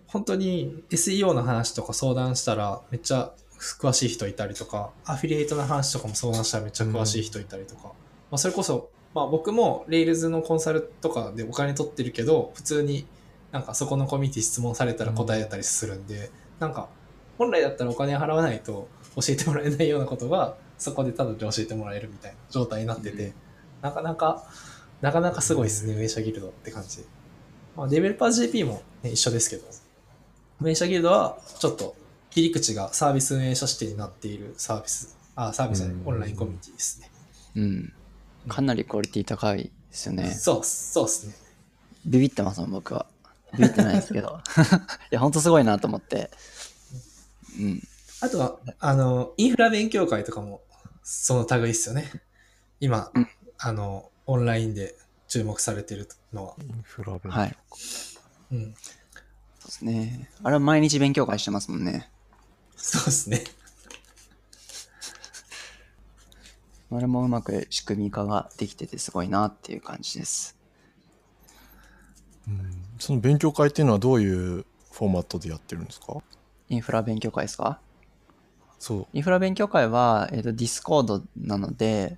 [0.07, 3.31] 本当に SEO の話とか相談したらめっちゃ
[3.79, 7.93] 詳しい人いたりとか、アフィリエイトの話とかも相談したらめっちゃ詳しい人いたりとか、ま
[8.31, 13.07] あそれこそ、まあ僕も Rails のコンサルとかでお金取ってるけど、普通に
[13.53, 16.89] なんかそこのコミュニティ質問されたら答えたりするんで、なんか
[17.37, 23.33] 本来だったらお金払わないと教えてもらえないようなことがそこでただで教えてもらえるみたいな状態になってて、
[23.81, 24.43] なかなか、
[25.01, 27.03] なかなかすごいですね、運営者ギルドって感じで。
[27.75, 29.63] まあ、デベロッパー JP も、ね、一緒ですけど、
[30.59, 31.95] 運営者ギルドはちょっと
[32.31, 37.11] 切り口がサービス運営者指定になっているサービス、あ、サービスオンラインコミュニティですね。
[37.55, 37.93] うん。
[38.47, 40.31] かなりクオリティ高いですよね。
[40.31, 41.35] そう、そうですね。
[42.05, 43.05] ビビってますもん、僕は。
[43.57, 44.39] ビビってないですけど。
[45.11, 46.29] いや、ほんとすごいなと思って。
[47.59, 47.81] うん。
[48.21, 50.61] あとは、あの、インフラ勉強会とかも、
[51.03, 52.11] その類ですよね。
[52.79, 53.27] 今、うん
[53.65, 54.95] あの、オンラインで
[55.27, 56.55] 注目されてるのは。
[56.61, 57.55] インフラ勉はい。
[58.51, 58.75] うん。
[59.59, 60.29] そうですね。
[60.43, 62.09] あれは毎日勉強会してますもんね。
[62.75, 63.43] そうですね。
[66.91, 70.57] あれもうまく仕組み化ができててすごいなっていう感じです。
[72.47, 76.17] うんその勉強会っていうのはどういうフォーマットでやってるんですか？
[76.69, 77.79] インフラ勉強会ですか？
[78.79, 79.07] そう。
[79.13, 82.17] インフラ勉強会は、えっ、と、ディスコードなので、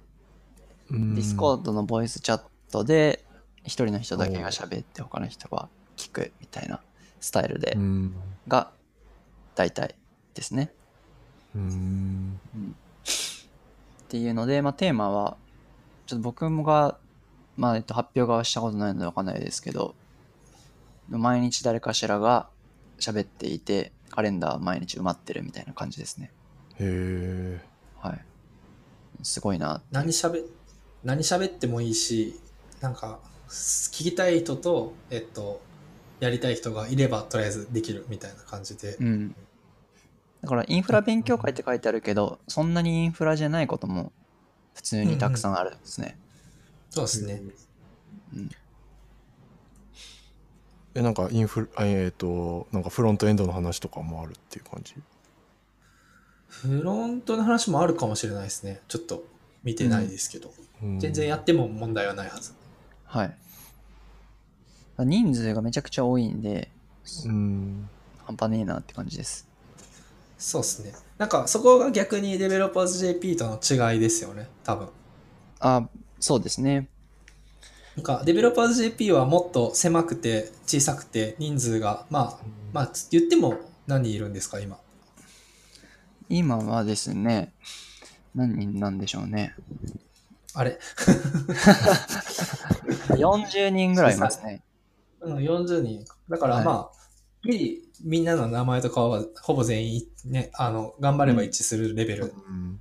[0.92, 3.24] デディスコードのボイスチャットで、
[3.64, 6.82] 一人の人だけが喋って他の人が聞くみたいな
[7.20, 8.16] スタイルで、うん。
[8.48, 8.72] が
[9.56, 9.96] 大体
[10.34, 10.72] ですね。
[11.56, 12.40] うん。
[12.66, 15.38] っていうので、まあ、テーマは、
[16.06, 16.98] ちょっと僕もが、
[17.58, 19.96] まあ、えっと、発表がしたことないのでわかんないですけど、
[21.10, 22.50] 毎日誰かしらが
[23.00, 26.32] 喋っていて、カレンダー毎日埋まってるみたいな感じですね。
[26.80, 27.62] へえ。
[28.00, 28.22] はい。
[29.24, 29.82] すごいな。
[29.92, 30.46] 何喋、
[31.04, 32.40] 何喋ってもいいし、
[32.82, 35.62] なんか、聞きたい人と、えっと、
[36.20, 39.04] やりたい人がいれば、とりあえずできるみたいな感じでう。
[39.04, 39.36] ん。
[40.42, 44.12] だから、インフラ勉強会って書いてあるけど、そんなにインフラじゃないことも
[44.76, 46.18] 普通にたくさんあるんですね。
[46.90, 47.42] そうですね。
[50.96, 54.96] え、なんかインフル、あえっ、と、なんかフロントエンドの話とかもあるっていう感じ？
[56.48, 58.80] フロントの話もあるかもしれないですね。
[58.88, 59.26] ちょっと
[59.64, 60.50] 見てないですけど。
[60.50, 60.66] うん
[61.00, 62.54] 全然やっても問題はないはず。
[63.06, 63.36] はい。
[65.00, 66.70] 人数がめちゃくちゃ多いんで、
[67.26, 67.90] うん。
[68.26, 69.48] 半端ねえなって感じです。
[70.38, 70.94] そうですね。
[71.18, 74.50] なんか、そこが逆にデベロッパーズ JP との違いですよね。
[74.64, 74.90] 多分。
[75.60, 75.88] あ、
[76.20, 76.90] そうですね。
[77.96, 84.78] なんか、デベロッパーズ JP はもっと狭くて小さくて人数が、まあ、まあ、言っても何人いるんですか、今？
[86.28, 87.54] 今はですね、
[88.34, 89.56] 何人なんでしょうね。
[90.54, 90.80] あれ？
[93.16, 94.64] 40人ぐらいいますね。
[95.22, 96.06] うん、40人。
[96.30, 96.98] だからはいまあ、
[97.44, 102.80] ギリみんなの名前とかはほぼ全員ね、あの、頑張れば一致するレベルうん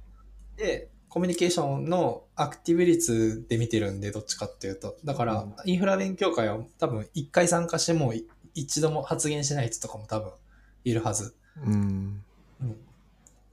[0.57, 4.97] で、コミュニケーションのアクティブ率で見てるんで、どっちかっていうと。
[5.05, 10.33] だから、インフラ勉強会は多分一回参加してもい一度も発言しない人とかも多分
[10.83, 11.37] いるはず。
[11.65, 12.21] うん。
[12.61, 12.77] うん、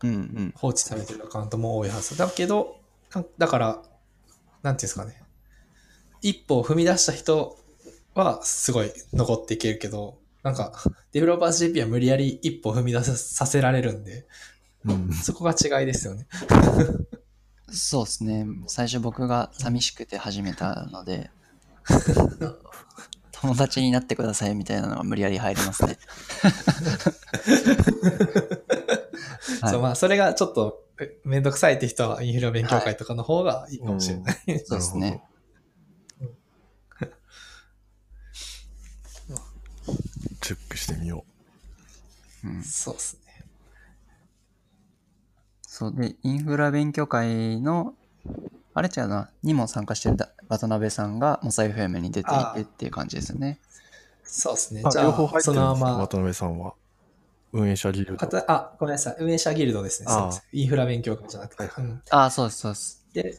[0.01, 0.53] うんうん。
[0.55, 2.17] 放置されてるアカウントも多いはず。
[2.17, 2.77] だけど、
[3.13, 5.21] なだから、なんていうんですかね。
[6.23, 7.59] 一歩を踏み出した人
[8.15, 10.73] はすごい残っていけるけど、なんか、
[11.11, 14.25] デベロッパーズ JP は無理やり一歩踏み出ささせられるんで、
[14.83, 15.13] うん。
[15.13, 16.25] そこが違いですよね。
[17.71, 18.45] そうですね。
[18.67, 21.31] 最初僕が寂しくて始めたので、
[23.31, 25.97] 友達になってくださいみたいなのが無理やり入りますね。
[29.61, 34.35] はいそう、まあ、それがちょっとえめんどくさいって人はインフラ勉強会とかの方がいいかもしれない。
[34.65, 35.23] そうですね。
[40.41, 41.23] チェックしてみよ
[42.43, 43.30] うん、そうですね。
[45.81, 47.95] そうで、インフラ勉強会の、
[48.75, 53.59] あれちゃうな、にも参加してるだ渡辺さんがモサイ FM に出ていてっていう感じですよね。
[54.23, 54.91] そうですねう。。
[54.91, 56.07] じゃあ、両方入ってそのままるんですか？
[56.07, 56.73] 渡、辺さんは。
[57.51, 58.43] 運営者ギルド。
[58.47, 59.15] あごめんなさい。
[59.19, 60.05] 運営者ギルドですね。
[60.07, 61.63] ああそうですインフラ勉強会じゃなくて。
[61.63, 63.07] うんああ、そうです、そうです。
[63.13, 63.37] で、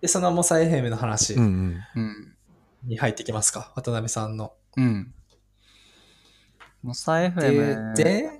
[0.00, 1.80] で、そのモサ FM の話うんうん。
[1.94, 2.34] うん。
[2.84, 3.70] に入ってきますか？
[3.76, 4.54] 渡辺さんの。
[4.78, 5.12] うん。
[6.82, 8.30] モサで FM で、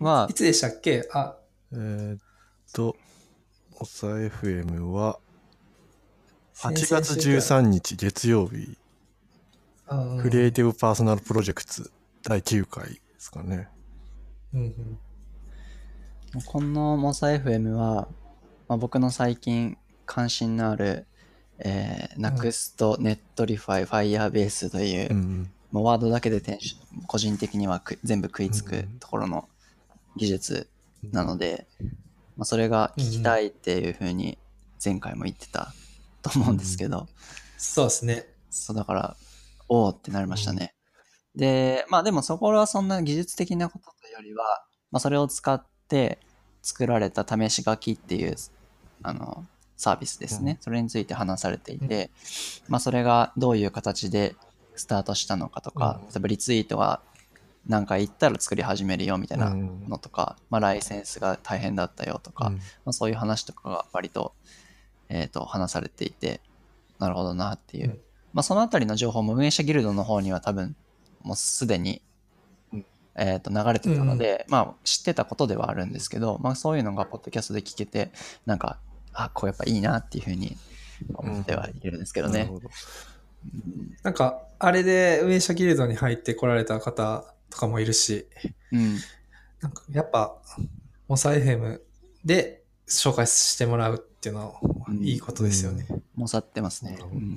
[0.00, 1.08] はいつでしたっけ？
[1.12, 1.36] あ、
[1.72, 2.18] えーっ
[2.72, 2.96] と、
[3.78, 5.18] おさ FM は
[6.56, 8.76] 8月13日月曜日、うん
[10.22, 11.90] クリエイティブパーソナルプロジェクト
[12.22, 13.66] 第9回ですかね。
[14.54, 14.98] うんうん。
[16.46, 18.06] このモサ FM は、
[18.68, 19.76] まあ、僕の最近
[20.06, 21.06] 関心のある、
[21.58, 22.76] えー、Next、
[23.36, 26.58] Netlify、Firebase という、うんもうワードだけで
[27.06, 28.98] 個人的にはく全部食いつくうん。
[29.00, 29.48] ところの
[30.16, 30.68] 技術
[31.12, 31.66] なので、
[32.40, 34.38] まあ、それが聞きたいっていうふうに
[34.82, 35.74] 前回も言ってた
[36.22, 37.06] と思うんですけど、
[37.58, 38.26] そうですね。
[38.48, 39.16] そうだから、
[39.68, 40.74] おおってなりましたね。
[41.36, 46.18] で、まあでもそこはそんな技術的なことというよりは、まあそれを使って
[46.62, 48.34] 作られた試し書きっていう
[49.02, 49.44] あの
[49.76, 52.10] サービスですね、それについて話されていて、
[52.68, 54.34] まあ、それがどういう形で
[54.76, 56.78] スタートしたのかとか、例えばリツイート
[57.68, 62.54] が何回行ったら作り始めるよみたいなのとか、まあ、ライセンスが大変だったよとか、うん。
[62.54, 64.34] まあ、そういう話とかが割と,、
[65.08, 66.40] えー、と話されていて
[66.98, 67.98] なるほどなっていう、うん。
[68.32, 70.76] まあ、そのあたりの情報も運営者ギルドの方には多分
[71.22, 72.02] もうすでに、
[72.72, 72.86] うん。
[73.16, 78.10] えー、と流れてたので、まあ、知ってたことではあるんですけど、まあ、そういうのがポッドキャストで聞けて
[78.46, 78.78] なんか
[79.12, 80.56] あこうやっぱいいなっていうふうに
[81.14, 82.44] 思ってはいるんですけどね。
[82.44, 82.60] など。
[84.02, 88.26] なんか、あれで運営者ギルドに入ってこられた方とかもいるし、
[88.72, 88.96] うん
[89.60, 90.38] なんかやっぱ、
[91.06, 91.82] モサイヘム
[92.24, 95.86] で紹介してもらうっていうのはうんいいことですよね。
[96.14, 96.98] もさってますね。
[97.12, 97.36] うん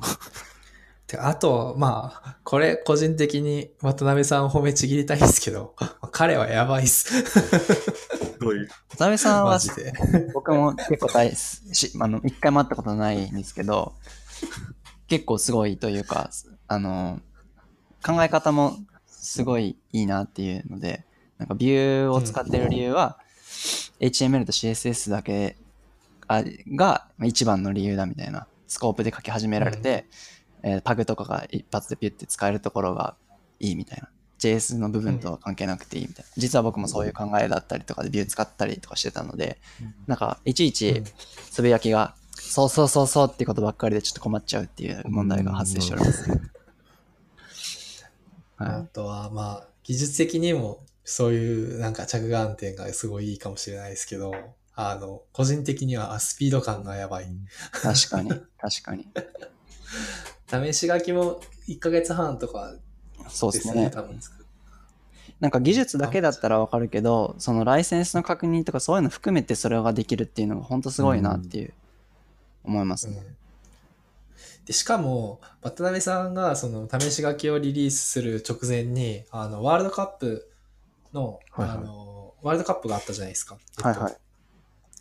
[1.08, 5.76] であと、まあ、これ個人的に渡辺さんを褒めちぎりたいんですけど、
[6.12, 7.24] 彼はやばいっす。
[8.40, 8.70] どういう？
[8.92, 9.60] 渡辺さんは。
[10.34, 13.94] 僕も結構大しあの一回も会ったことないんですけど
[15.08, 16.30] 結構すごいというか
[16.68, 17.20] あの
[18.04, 18.78] 考え方も
[19.24, 21.06] すごいいいなっていうので
[21.38, 23.18] なんかビューを使ってる理由は、
[24.00, 25.58] HTML と CSS だけ
[26.28, 26.44] あ
[26.76, 30.06] が一番の理由だみたいなスコープで書き始められて、
[30.64, 33.16] えーパグとかが一発でピュッて使えるところが
[33.60, 34.10] いいみたいな。
[34.40, 36.32] JS の部分とは関係なくていいみたいな。
[36.36, 39.58] 実は僕もそういう考えだったりとかでビュー使ったりとかしてたので、
[40.06, 41.02] なんかいちいち
[41.52, 46.30] つぶやきが、そうそうそうそうってことばっかりでちょっと困っちゃうっていう問題が発生しております。
[46.30, 46.36] あ
[48.64, 54.34] はとは、まあ、技術的にもそういうなんか着眼点がすごいいいかもしれないですけど、
[54.76, 57.26] あの、個人的にはあスピード感がやばい。
[57.26, 57.28] い、
[57.72, 59.08] 確かに、確かに。
[60.50, 63.90] 試し書きも1ヶ月半とかでね、そうですすね。
[63.90, 64.20] 多分。
[65.40, 71.74] なんか技術だけだったらわかるけど、そのライセンスの確認とかそういうの含めてそれができるっていうのが本当すごいなっていう、
[72.64, 73.18] 思いますね。
[73.18, 73.43] うん
[74.66, 80.50] でしかも、渡辺さんがその試し書きをリリースする直前に、あの、ワールドカップ
[81.14, 83.58] の、はいはいあの、ワールドカップがあったじゃないですか。
[83.82, 84.18] はいはい。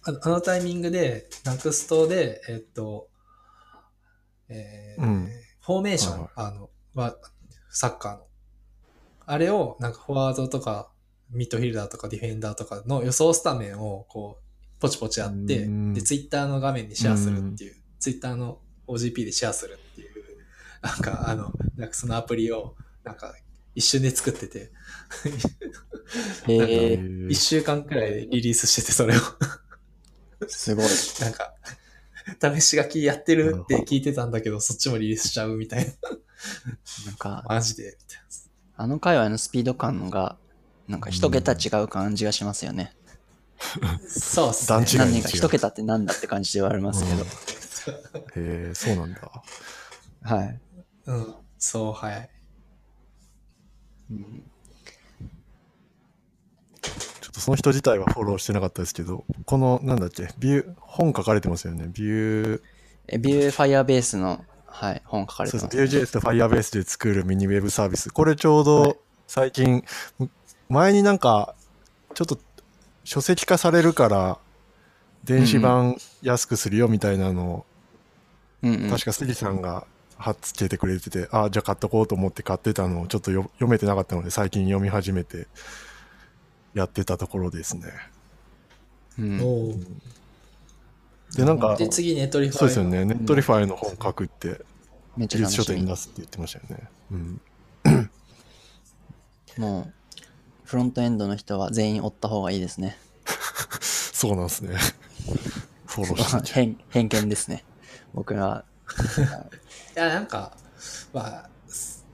[0.04, 3.08] あのあのタイミングで、ナクストで、えっと、
[4.48, 5.28] えーうん
[5.64, 7.16] フォーメーション、はいはいあの、は、
[7.70, 8.26] サッカーの。
[9.26, 10.90] あれを、なんかフォワードとか、
[11.30, 18.58] ミッドフィルダーとかディフェンダーとかの予想スタメンを、こう、ポチポチやって、うんで、ツイッターの画面にシェアするっていう、ツイッターの
[18.92, 20.12] OGP でシェアするっていう、
[20.82, 23.34] なんか、あの、なんかそのアプリを、なんか、
[23.74, 24.70] 一瞬で作ってて、
[26.46, 29.20] へなんかえ一週間くらいでリリースしてて、それを。
[30.46, 30.86] すごい。
[31.20, 31.54] なんか、
[32.58, 35.92] 試し書きやってるって聞いてたんだけど、そっちもリリースしちゃうみたいな。
[37.06, 38.22] なんか、マジで、みたい
[38.76, 40.36] あの界隈のスピード感が、
[40.88, 42.94] なんか一桁違う感じがしますよね。
[43.80, 44.00] な。
[44.08, 44.84] そうっすね。
[44.98, 47.24] 何が一桁ってなんだって感じではありますけど。
[48.36, 49.20] へえそうなんだ
[50.22, 50.60] はい。
[51.06, 51.34] うん。
[51.58, 52.30] そう、はい。
[54.10, 54.42] うん
[57.20, 62.62] ちょっとその人自体はフォローしてなかったですけどこのなんだっけビュー本書かれてますよねビュー
[63.08, 65.76] えビューファイアベースの、はい、本書かれてます。
[65.76, 65.96] そうです。
[65.96, 68.10] Vue.js と Firebase で作るミニウェブサービス。
[68.10, 69.84] これちょうど最近、
[70.68, 71.54] 前になんか、
[72.14, 72.38] ちょっと
[73.04, 74.38] 書籍化されるから、
[75.24, 77.66] 電子版安くするよみたいなのを、
[78.62, 79.86] うんうん、確か杉さんが
[80.16, 85.48] 貼っつけてくれてて、ああ、じゃあ買っとこうと思って買ってたのをちょっとよ読めてなかったので、最近読み始めて
[86.74, 87.84] やってたところですね。
[89.18, 90.02] うん
[91.36, 92.58] で、なんか、で、次、ネットリファイ。
[92.58, 93.04] そうですよね。
[93.06, 94.60] Netlify の本書くって、
[95.16, 95.72] めっちゃ技術書。
[95.72, 96.88] 店に出すって言ってましたよね。
[97.10, 97.40] うん。
[99.56, 99.92] もう、
[100.64, 102.98] フロントエンドの人は全員追った方がいいですね。
[103.80, 104.76] そうなんですね。
[105.86, 107.64] フォローして偏 見ですね。
[108.14, 108.64] 僕は、
[109.96, 110.56] いや、なんか、
[111.12, 111.48] まあ、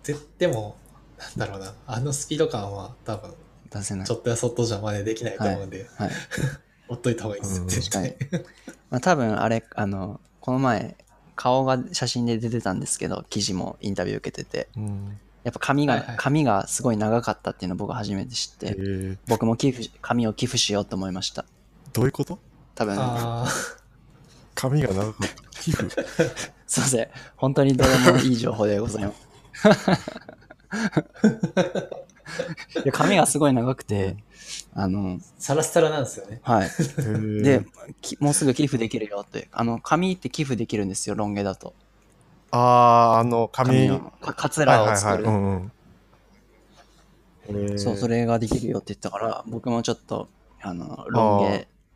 [0.04, 0.76] ででも、
[1.18, 1.74] なんだろうな。
[1.86, 3.34] あのスピード感は多分、
[3.70, 4.16] 出せないちょ。
[4.16, 6.10] っとやそっとじゃ真似できないと思うんで、はい。
[6.88, 7.60] 追っといた方がいいです。
[7.60, 8.16] うん絶対。
[8.90, 10.96] まあ、多分あれ、あの、この前、
[11.36, 21.44] 顔が写真で出てたんですけど、記事もインタビュー受けてて、うんやっぱ髪が、はいはい髪がすごい長かったっていうのを僕初めて知って、えー僕も寄付し髪を寄付しようと思いました。
[21.92, 22.38] どういうこと？
[22.74, 22.96] 多分、
[24.58, 25.28] 髪が長かった。
[25.60, 25.88] 皮膚
[26.66, 27.08] すいません。
[27.36, 29.28] 本当にどうでもいい情報でございます。
[32.84, 34.16] いや髪がすごい長くて、
[34.74, 36.40] あの、サラッサラなんですよね。
[36.42, 36.70] はい。
[37.42, 37.64] で、
[38.02, 39.46] きもうすぐ寄付できるよって。
[39.52, 41.72] あの、髪って寄付できるんですよ、ロン毛だと。
[42.50, 43.88] あー、あの、髪。
[44.20, 45.24] カツラを作る。
[47.78, 50.28] そう、それができるよって言ったから、僕もちょっと、
[50.60, 51.40] あの、ロン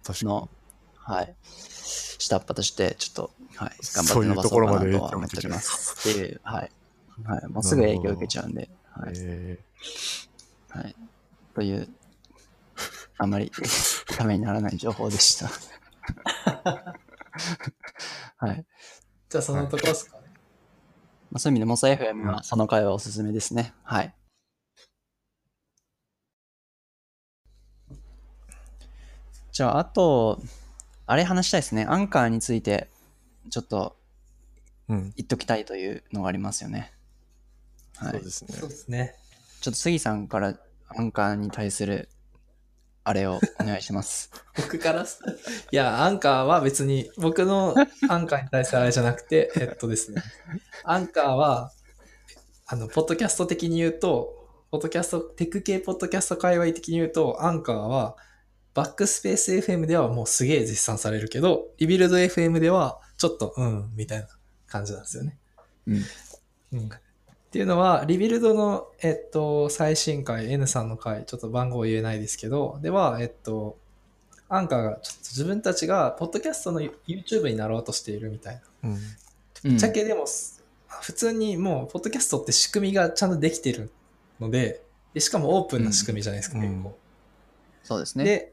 [0.04, 0.48] 毛の
[1.04, 1.34] はい、
[2.22, 6.08] 下っ端として、ちょっと、はい、頑張って伸ばそうかなところまでとは思っております。
[6.10, 6.70] っていう、はい。
[7.24, 9.12] はい、もうすぐ影響受けちゃうんで、はい。
[9.16, 9.58] え
[10.68, 10.94] はい。
[11.54, 11.88] という、
[13.18, 13.50] あまり
[14.16, 15.50] ためにならない情報でした。
[18.38, 18.64] はい。
[19.28, 20.32] じゃあそのとこですかね。
[21.30, 23.74] まあ、そういう意味で、モサ FM はその回はおすすめですね。
[23.82, 24.14] はい。
[29.52, 30.40] じゃあ、あと、
[31.06, 31.84] あれ話したいですね。
[31.88, 32.88] アンカーについて、
[33.50, 36.92] ちょっとーうん、言っときたいというのがありますよね。
[37.96, 38.12] はい。
[38.12, 39.14] そうですねそうですね。
[39.60, 42.08] ちょっと杉さんからアンカーに対する、
[43.04, 44.30] あれをお願いします。
[44.56, 45.20] 僕からす、
[45.70, 47.74] いや、アンカーは別に、僕の
[48.08, 50.22] アンカーに対するあれじゃなくて、えっとですね、
[50.84, 51.72] アンカーは、
[52.66, 58.16] あの、ポッドキャスト的に言うと、ポッドキャスト、テック系ポッドキャスト界隈的に言うと、アンカーは、
[58.74, 64.28] Backspace FM ではもうすげえ絶賛されるけど、 Rebuild FM では、ちょっと、うん、みたいな
[64.66, 65.38] 感じなんですよね。
[65.86, 66.02] うん。
[66.74, 73.76] うんっていうのは、 Rebuild の、えっと、最新回、N さんの回、ちょっと番号言えないですけど、では、えっと、
[74.48, 78.60] アンカーが、ちょっと自分たちが、ポッドキャストの YouTube になろうとしているみたいな。
[78.84, 79.00] うんうん
[79.62, 80.24] ぶっちゃけでも、
[81.02, 83.90] 普通にもう、ポッドキャストって仕組みがちゃんとできてる
[84.40, 86.98] ので、でしかもオープンな仕組みじゃないですか、うん結構。
[87.84, 88.24] そうですね。
[88.24, 88.51] で、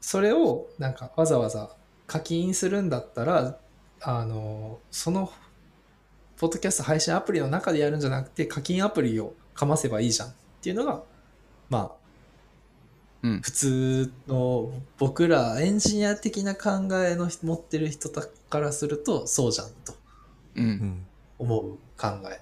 [0.00, 1.70] それをなんかわざわざ
[2.06, 3.58] 課金するんだったら、
[4.00, 5.32] あの、その、
[6.38, 10.32] ポッドキャスト配信アプリの中でやるんじゃなくて、課金アプリをかませばいいじゃんっ
[10.62, 11.02] ていうのが、
[11.68, 12.00] まあ、
[13.22, 13.40] うん。
[13.42, 16.70] 普通の僕らエンジニア的な考
[17.04, 19.96] えの持ってる人からすると、そうじゃんとう。
[20.56, 21.06] うんん
[21.38, 22.40] 思う考え。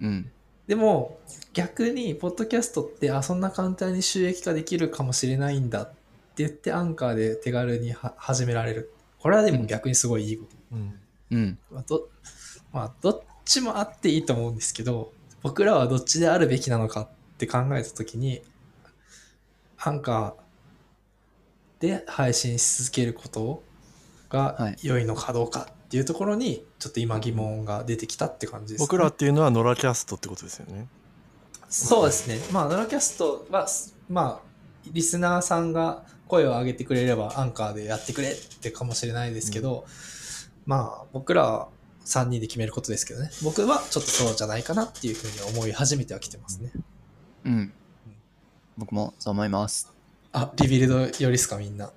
[0.00, 0.30] うん。
[0.66, 1.18] でも
[1.54, 5.97] 逆にポッドキャストってあそんな簡単に収益化できるかもしれないんだって
[6.44, 10.94] 言ってアンカーで手軽には始められるこれはでも逆にすごいいいこと、うん
[11.30, 11.58] うん。
[11.70, 12.08] まあど
[12.72, 15.12] まあ、どっちもあっていいと思うんですけど
[15.42, 17.08] 僕らはどっちであるべきなのかっ
[17.38, 18.42] て考えた時に
[19.78, 23.62] アンカーで配信し続けること
[24.30, 30.86] はがい良いのかどうかっていうところにちょっと今疑問が出てきたって感じです、ね、僕らっていうのはノラキャストってことですよね。
[31.70, 32.38] そうですね。
[32.52, 33.66] まあ、ノラキャストは、
[34.08, 34.48] まあ、
[34.90, 39.86] リスナーさんが声を上げてくれれば、アンカーでやってくれってかもしれないですけど、
[40.66, 41.68] まあ、僕らは
[42.04, 43.30] 3人で決めることですけどね。
[43.42, 46.70] 僕はちょっとそうじゃないかなっていうふうに思い始めてはきてますね。
[47.44, 47.72] うん。
[48.76, 49.92] 僕もそう思います。
[50.32, 51.86] あ、 Rebuild よりっすか、みんな。
[51.86, 51.90] あ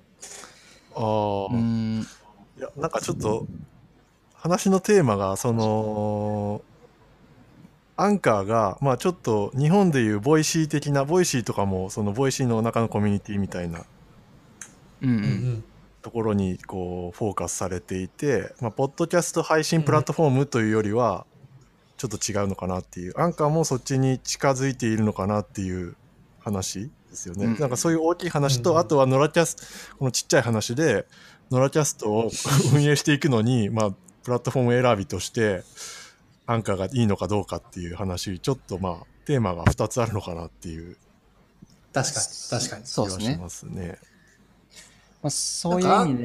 [0.94, 2.06] あ、ういん。
[2.58, 3.46] やなんかちょっと
[4.34, 6.62] 話のテーマがその
[7.96, 13.84] アンカーがまあちょっと日本でいう Voicy 的な Voicy とかもその Voicy の中のコミュニティみたいな
[15.02, 15.12] うんう。
[15.12, 15.22] うん
[15.54, 15.64] ん
[16.02, 21.26] ところにこうフォーカスされていて、まあ、ポッドキャスト配信プラットフォームというよりは
[21.96, 25.94] ちょっと違うのかなっていうアンカーもそっちに近づいているのかなっていう
[26.40, 31.06] 話ですよね、うんなんかそういう大きい話と、うんあとはノラキャスこのちっちゃい話で
[31.50, 32.30] ノラキャストを
[32.74, 33.90] 運営していくのに、まあ、
[34.24, 35.62] プラットフォーム選びとして
[36.46, 40.96] アンカーがいいのかどうかっていう話ちょっとまあテーマが2つあるのかなっていう
[41.92, 42.86] 確かに、確かに。
[42.86, 43.98] そうですね。
[45.22, 46.24] まあ、そういう意味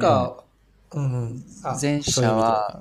[1.80, 2.80] 前者は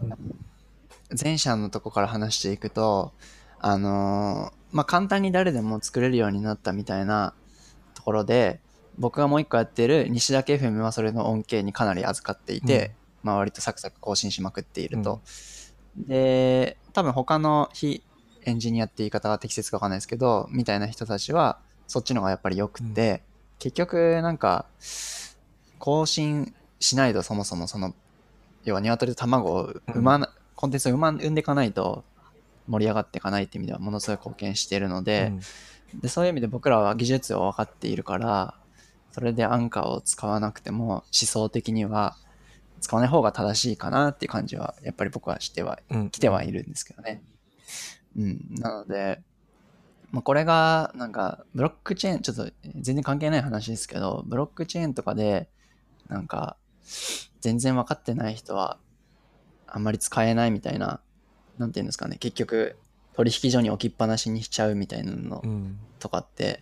[1.21, 3.13] 前者のとこから話していくと、
[3.59, 7.33] あのーまあ、簡単に誰でも作れるようになったみたいな
[7.93, 8.59] ところで、
[8.97, 12.93] 僕がもう一個やってる西田 FM はそれの恩恵にかなり預かっていて、
[13.23, 15.21] まあ割とサクサク更新しまくっていると。
[15.95, 18.03] で、多分他の非
[18.43, 23.23] エンジニアって言い方が適切かわかんないですけど、みたいな人たちはそっちの方がやっぱり良くて、
[23.59, 24.65] 結局なんか
[25.79, 27.93] 更新しないとそもそもその
[28.63, 32.03] 要は鶏と卵を産まな、コンテンツを産ま産んでいかないと
[32.67, 35.31] 盛り上がっていかないっていう意味ではものすごい貢献しているので,、
[36.01, 38.55] でそういう意味で僕らは技術を分かっているから
[39.11, 42.17] それでアンカーを使わなくても思想的には
[42.81, 46.09] 使わない方が正しいかなっていう感じはやっぱり僕はしてはうんうん。
[46.09, 47.23] 来てはいるんですけどね。
[48.15, 49.21] うん、なので、
[50.11, 55.49] まあ、これがなんかブロックチェーンちょっと全然関係ない話ですけどブロックチェーンとかで
[56.09, 56.57] なんか
[57.41, 58.77] 全然分かってない人は
[59.67, 61.01] あんまり使えないみたいな
[61.57, 62.17] なんていうんですかね。
[62.17, 62.77] 結局
[63.13, 65.77] 取引所に置きっぱなしにしちゃうみたいなのうん。
[65.99, 66.61] とかって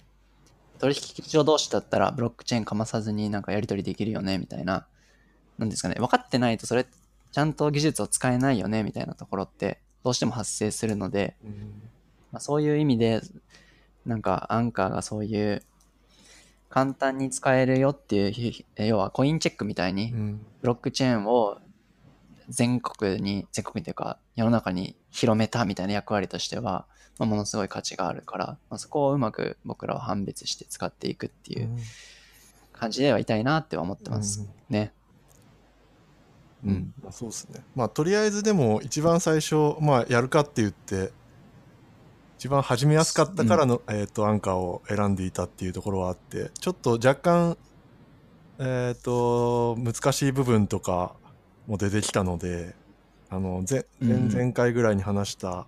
[0.80, 4.88] 取引所同士だったらブロックチェーンかまさずになんかやり取りできるよねみたいな
[5.58, 5.96] なんですかね。
[5.96, 6.86] 分かってないとそれ
[7.32, 11.52] ちゃんと技術を使えないよねみたいなところってどうしても発生するので、うん。
[12.32, 13.22] まあ、そういう意味で
[14.06, 15.64] なんかアンカーがそういう
[16.70, 20.46] 簡単に使えるよっていう要はコインチェックみたいにうん。
[20.62, 21.60] ブロックチェーンを
[22.50, 26.86] 全国に、全国にというか世の中に広めたみたいな役割としては、
[27.18, 31.70] まあ、ものすごい価値があるから、まあ、そこをうまく僕らは判別して使っていくっていう
[32.74, 34.92] 感じではいたいなっては思ってますね。
[35.00, 35.06] うん
[36.66, 36.94] うん。
[37.02, 37.64] まあそうですね。
[37.76, 41.12] まあとりあえずでも一番最初まあやるかって言って
[42.38, 47.58] 一番始めやすかったからの、えー、とアンカーを選んでいたっていうところはあってちょっと若干
[48.60, 51.14] えっ、と難しい部分とか
[51.68, 52.76] も出てきたので
[53.30, 54.32] あの前うん。
[54.32, 55.66] 前々回ぐらいに話した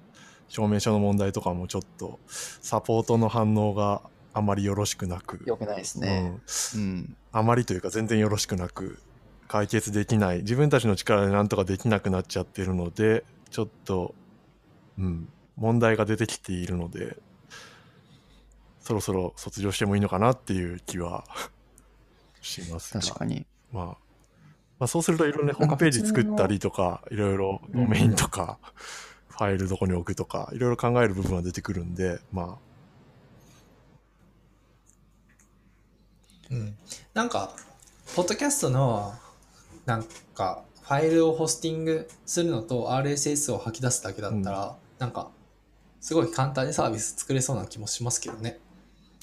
[0.47, 4.01] 証明書の問題とかもちょっとサポートの反応が
[4.33, 6.19] あまりよろしくなく、よくないですうね。
[6.21, 6.41] ん、
[6.75, 7.15] うん。
[7.31, 8.99] あまりというか全然よろしくなく
[9.47, 10.37] 解決できない。
[10.39, 14.13] 自分たちの力でなんとかできなくなっちゃってるのでちょっと
[14.99, 15.27] うん
[15.57, 17.17] 問題が出てきているので
[18.79, 21.25] そろそろ卒業してもいいのかなっていう気は
[22.41, 23.45] しますが確かに。
[23.73, 23.95] まあ、ま
[24.85, 28.59] あそうするといろいろねホームページ作ったりとかいろいろドメインとか、
[29.27, 32.59] ファイルどこに置くとかいろいろ考える部分は出てくるんでま
[36.49, 36.77] うん。
[37.13, 37.51] なんか、
[38.15, 39.13] ポッドキャストの、
[39.85, 45.29] なんか、ファイルをホスティングするのと RSS を吐き出すだけだったら、なんか、
[46.07, 48.59] すごい簡単にサービス作れそうな気もしますけどね。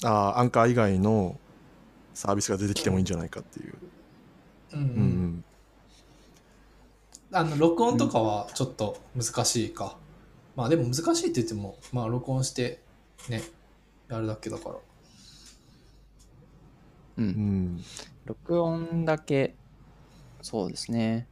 [0.03, 1.39] ああアンカー以外の
[2.13, 3.73] サービスが出てきてもいいんじゃないかっていう。
[4.73, 4.89] うん、ううん
[5.39, 5.43] ん
[7.31, 9.97] あの、録音とかはちょっと難しいか。
[10.55, 12.83] まあでも難しいって言っても、まあ録音して、
[13.29, 13.41] ね、
[14.07, 14.75] やるだけだから。
[14.75, 14.81] う。
[17.17, 17.83] うんん
[18.25, 19.55] 録音だけ、
[20.43, 21.27] そうですね。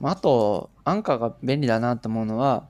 [0.00, 2.66] まあ、あと、アンカーが便利だなと思うのは、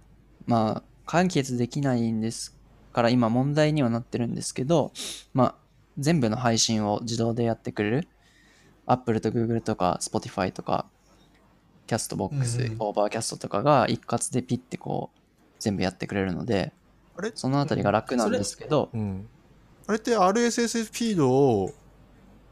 [0.46, 2.54] まあ、完結できないんです
[2.92, 4.92] から、今問題にはなってるんですけど、
[5.32, 5.54] まあ、
[5.98, 8.08] 全部の配信を自動でやってくれる
[8.86, 10.86] ？Apple と Google とか Spotify とか、
[11.86, 12.66] Castbox、うん。
[12.66, 15.18] うん Overcast とかが一括でピッてこう、
[15.58, 16.72] 全部やってくれるので、
[17.16, 17.32] あれ？
[17.34, 19.26] そのあたりが楽なんですけど、うん、
[19.86, 21.72] あれって RSS フィードを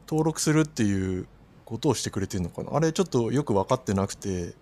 [0.07, 1.27] 登録するっていう
[1.63, 2.75] ことをしてくれてるのかな？
[2.75, 4.55] あれちょっとよく分かってなくて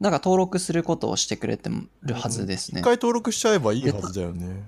[0.00, 1.70] なんか登録することをしてくれて
[2.02, 2.80] るはずですね。
[2.80, 4.62] 一回登録しちゃえばいいはずだよね。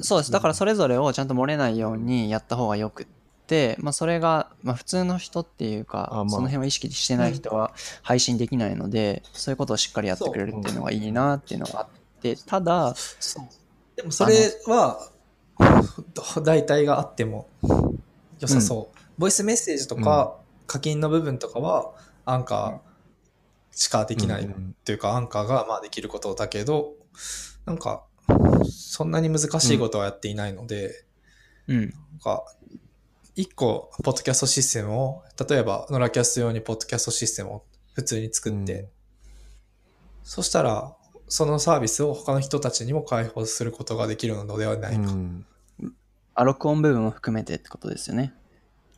[0.00, 0.32] そうです。
[0.32, 3.06] だからそれぞれをちゃんと漏れないようにやった方がよくっ
[3.46, 12.94] て、まあそれが、まあ普通の人っていうか、あまあその辺を意識してない人は配信できないので、そういうことをしっかりやってくれるっていうのがいいなっていうのがあって、ただ、
[13.96, 14.34] でもそれ
[14.66, 15.10] は、
[16.42, 17.48] 代替があっても
[18.40, 18.98] 良さそう。
[19.18, 20.36] ボイスメッセージとか
[20.66, 21.92] 課金の部分とかは、
[22.26, 22.95] アンカー
[23.76, 26.94] しかできないっうんていうか、アンカーがまあできることだけど、
[27.66, 28.04] なんか、
[28.68, 31.04] そんなに難しいことはやっていないので、
[31.68, 31.80] うん。
[31.80, 32.44] なんか、
[33.34, 38.88] 一個、ポッドキャストシステムを、例えば、ノラキャスト用にポッドキャストシステムを普通に作って、うん
[40.24, 40.92] そしたら、
[41.28, 45.02] そのサービスを他の人たちにも開放することができるのではないか。
[45.02, 45.46] うん
[46.34, 48.34] あ、録音部分も含めてってことですよね。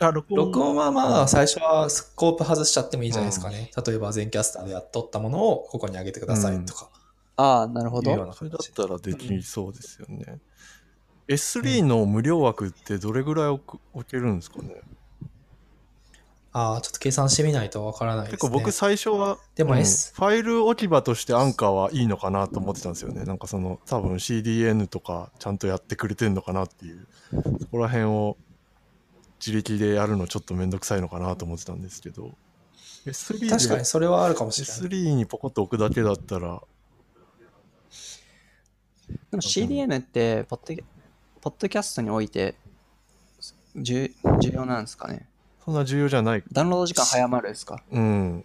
[0.00, 3.70] あ録録音はまあ、最初はスコープ外しちゃってもいいじゃないですかね。
[3.86, 6.88] 例えば、全キャスターでやっとったものをここに上げてくださいとか。
[7.36, 8.32] ああ、なるほど。
[8.32, 10.38] それだったらできそうですよね。
[11.26, 14.80] S3 の無料枠ってどれぐらい置く置けるんですかね？
[16.52, 18.36] ああ、ちょっと計算してみないとわからないですね。
[18.38, 23.24] 結構僕最初は、でもうん S ファイル置き場としてアンカーはいいのかなと思ってたんですよね。
[23.24, 27.06] なんかその多分 CDN とかちゃんとやってくれてんのかなっていう、
[27.60, 28.36] そこら辺を
[29.38, 32.34] 自力でやるのちょっとめんどくさいのかなと思ってたんですけど、
[33.06, 34.76] S3 で確かにそれはあるかもしれない。
[34.76, 36.60] S3 にポコッと置くだけだったら、
[39.30, 40.84] でも CDN ってポッドキャ、
[41.40, 42.56] ポッドキャストにおいて
[43.76, 44.10] 重
[44.40, 45.26] 重要なんですかね？
[45.64, 46.42] そんな重要じゃない。
[46.52, 47.82] ダウンロード時間早まるですか？
[47.90, 48.02] うん。
[48.02, 48.04] う
[48.38, 48.44] ん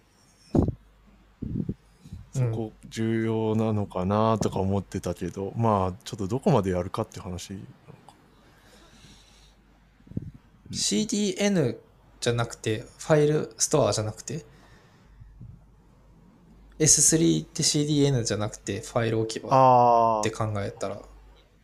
[2.32, 7.56] そこ重要なのかなとか思ってたけど、まあちょっとどこまでやるかっていう話。
[10.74, 11.76] CDN
[12.20, 14.44] じゃなくて、ファイルストアじゃなくて、
[16.78, 21.00] S3 って CDN じゃなくて、ファイル置き場あって考えたら、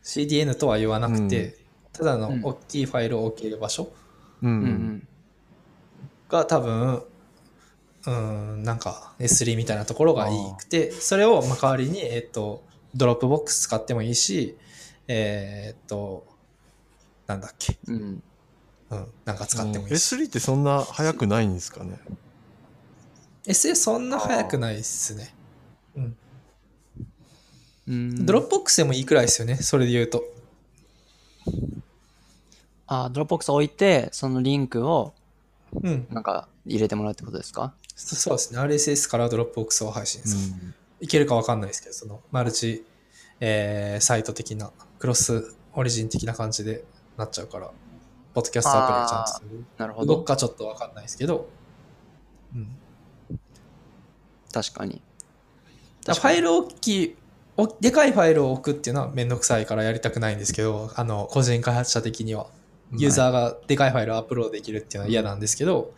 [0.03, 1.57] CDN とは言わなくて、
[1.93, 2.41] ただのうん。
[2.43, 3.91] 大きいファイルを置ける場所
[4.41, 4.47] う。
[4.47, 5.07] うんん。
[6.29, 7.03] が多分、
[8.07, 12.63] うん、なんか S3 みたいなところがいくて、それをまあ代わりに、えっ、と、
[12.95, 14.57] Dropbox 使ってもいいし、
[15.07, 16.25] えっ、と、
[17.27, 18.23] なんだっけ、うん。
[18.91, 18.97] うん。
[18.99, 20.15] うん、なんか使ってもいいし。
[20.15, 21.99] S3 ってそんな早くないんですかね
[23.45, 25.33] ？SA そんな早くないっすね。
[25.95, 26.17] うん。
[27.87, 30.23] うん Dropbox でもいいくらいですよね、それで言うと。
[32.87, 35.13] あ、 Dropbox 置いて、そのリンクを
[35.73, 36.05] うん。
[36.11, 37.73] なんか入れてもらうってことですか？
[37.95, 38.59] そそうですね。
[38.59, 40.73] RSS から Dropbox を配信する。
[40.99, 42.85] いけるかわかんないですけど、そのマルチ、
[43.39, 46.83] えーサイト的な、クロスオリジン的な感じで
[47.17, 47.71] なっちゃうから、
[48.33, 49.65] ポッドキャストアプリがちゃんとする。
[49.77, 50.15] なるほど。
[50.15, 51.49] 動くかちょっとわかんないですけど、
[52.55, 52.67] うん。
[54.53, 55.01] 確かに。
[56.05, 57.15] だからファイル大きい、
[57.57, 62.47] おでかいファイルを置くっていうのはめんどくさいからやりたくないんですけど、あの、個人開発者的には、
[62.93, 65.93] ユーザーがでかいファイルをアップロードできるっていうのは嫌なんですけど、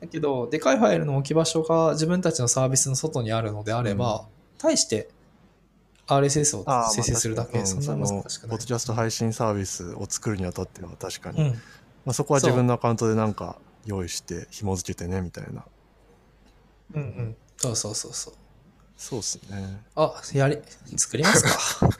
[0.00, 4.26] だけど、でかいファイルの置き場所が自分たちのサービスの外にあるのであれば、
[4.58, 5.08] 対して
[6.06, 8.66] RSS を生成するだけ、そんなうん難しくないポッド。
[8.66, 11.50] キャスト配信サービスを作るにあたっては確かに、うん。
[11.50, 15.64] まあ、そこは自分のアカウントでなんか用意して紐付けてねみたいな
[16.94, 17.36] うんうん。
[17.56, 18.34] そうそうそうそう。
[18.96, 20.58] そうっすねあ、やり、
[20.96, 21.90] 作りますか？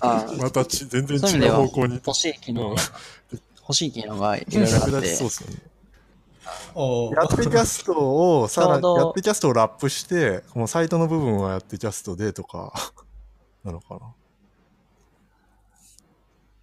[0.28, 2.76] あまたち全然違う方向に欲しい機能うん、
[3.60, 5.79] 欲しい機能がいろいろあ役って そうっすよねお
[7.14, 12.72] やってキャストをさらにやってキャストをラップしてこのサイトの部分はやってキャストでとか。
[13.64, 14.14] なのかな。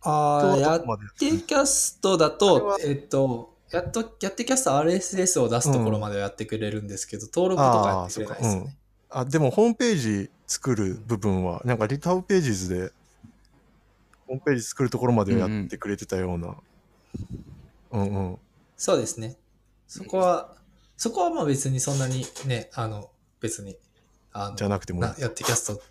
[0.02, 0.82] あーやっ
[1.20, 8.78] てキャストだとは、えっと、やっと、やってキャスト RSS を出すところまではやってくれるんですけど、登録とかやってくれないですよね。
[9.10, 12.92] あでもホームページ作る部分はなんか GitHub ページズで
[14.28, 16.56] ホームページ作るところまではやってくれてたような。
[17.92, 18.40] うんうん。
[18.76, 19.38] そうですね。
[19.88, 20.54] そこは、
[20.98, 23.10] そこはまあ別にそんなにね、あの、
[23.40, 23.78] 別に、
[24.34, 25.82] あの、じゃなくてもなやってキャスト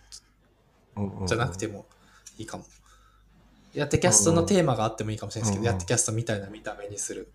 [0.97, 1.27] うんうんうん。
[1.27, 1.87] じゃなくても
[2.39, 2.65] いいかも。
[3.73, 5.73] やってキャストのテーマがあってもいいかもしれないですけど、うんうん。
[5.73, 7.33] やってキャストみたいな見た目にする。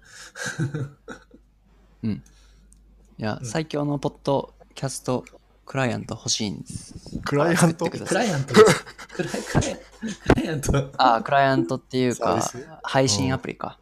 [2.04, 2.18] い
[3.18, 3.46] や、うん。
[3.46, 5.24] 最強のポッドキャスト
[5.66, 7.20] クライアント欲しいんです。
[7.24, 7.90] クライアント？
[7.90, 8.64] クライアント、ク
[9.24, 12.44] ライクライクライアント、あ、クライアントっていうか
[12.84, 13.80] 配信アプリか。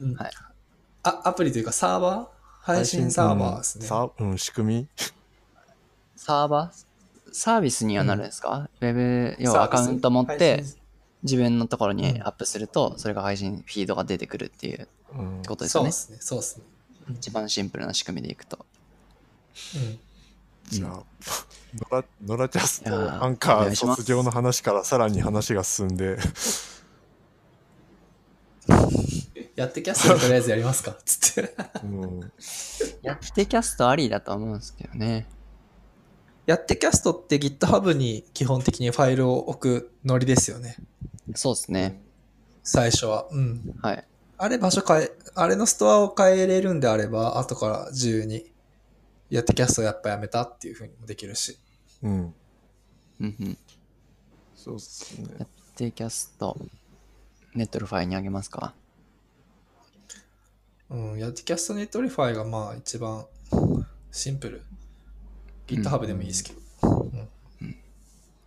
[0.00, 0.14] うん。
[0.14, 0.30] はい
[1.02, 2.26] あ、アプリというかサーバー？
[2.62, 3.82] 配信サーバーですね。
[3.82, 4.88] うんさうん、仕組み？
[6.16, 6.86] サーバー？
[7.32, 10.64] サービスにはなるんですか、ウェブ、要はアカウント持って
[11.22, 12.22] 自分のところにうん。
[12.22, 15.42] アップすると、それが配信フィードが出てくるっていううん。
[15.46, 15.92] ことですよね。
[15.92, 16.64] そうですね、そうですね。
[17.14, 18.66] 一番シンプルな仕組みでいくと。
[19.76, 19.98] うん。
[20.68, 21.02] じゃあ、
[21.90, 24.02] ノラノラキャスいやートアンカーお願いします。
[24.02, 26.18] 卒業の話からさらに話が進んで、
[29.60, 31.54] やってキャストとりあえずやりますか つって。
[31.84, 32.32] うん、
[33.02, 35.28] やってキャストありだと思うんですけどね。
[36.46, 40.76] やってキャストって GitHub に基本的にファイルを置くノリですよね。
[41.34, 42.00] そうですね。
[42.62, 43.28] 最初は。
[43.30, 43.78] うん。
[43.82, 44.04] はい。
[44.38, 48.50] あれ場所変え、あれのストアを変えれるんであれば、後から自由に、
[49.28, 51.58] やってキャストやっぱやめたっていうふうにもできるし。
[52.02, 52.34] うん、うん
[53.20, 53.58] うん。
[54.56, 55.28] そうっすね。
[55.38, 58.74] yattecast、Netlify にあげますか
[60.90, 63.24] うん、 yattecast Netlify がまあ一番
[64.10, 64.62] シンプル。
[65.66, 66.58] GitHub でもいいですけど。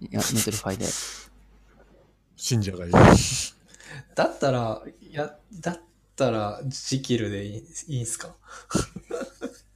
[0.02, 0.86] いや、 Netlify で。
[2.36, 2.94] 信者がいる。
[4.16, 5.82] だったら、や、だっ
[6.18, 8.36] たら、 Jekyll でいいいいんすか？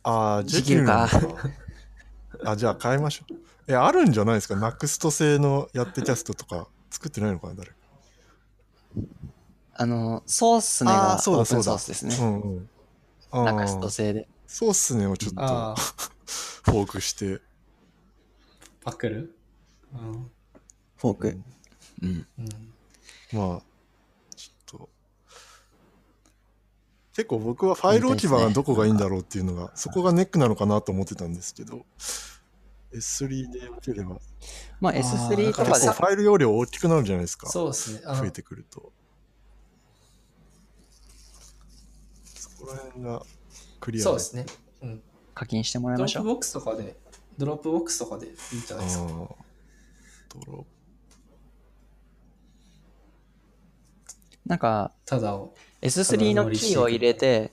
[0.04, 1.08] ああ、 Jekyll か。
[2.44, 3.38] あ、じゃあ変えましょう。
[3.68, 7.77] え、あるんじゃないですか ?NAXT 製のやってキャストとか作ってないのかな誰か。
[9.80, 12.18] あの、ソースネあがーそうだオープンソそうだースですね。
[12.20, 12.70] うんうん。
[13.32, 14.28] あーナクスト製で。
[14.48, 17.40] そうっすねをちょっとフォークして。
[18.84, 19.36] パクる？
[19.94, 20.32] うん。
[20.98, 21.38] フォーク。
[22.02, 22.28] うん。
[22.40, 22.74] うん。
[23.34, 23.62] まあ、
[24.36, 24.90] ちょっと。
[27.14, 31.86] 結構僕はファイル置き場がどこがいいんだろうっていうのが、そこがネックなのかなと思ってたんですけど、
[32.94, 34.18] S3 で置ければ、
[34.80, 37.48] まああー S3 とかで結構ファイル容量大きくなるじゃないですか。
[37.50, 38.02] そうですね。
[38.02, 38.92] 増えてくると。
[42.66, 43.24] こら辺が
[43.80, 44.46] クリアそうですね。
[44.82, 45.02] うん。
[45.34, 46.24] 課金してもらいましょう。
[46.24, 46.96] ドロップボックスとかで、
[47.38, 49.08] Dropbox とかでいいんじゃないですか。
[49.08, 49.36] ド
[50.52, 50.66] ロ
[54.46, 55.54] なんかただを。
[55.82, 57.52] S3 のキーを入れて、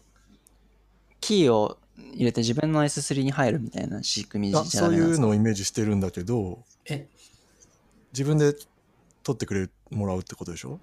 [1.20, 7.09] キーを入れて自分の S3 に入るみたいな仕組みあじゃそういうダメなんですかのをイメージしてるんだけど、え、
[8.12, 8.55] 自分で
[9.22, 10.78] 取ってくれもらうってことでしょ？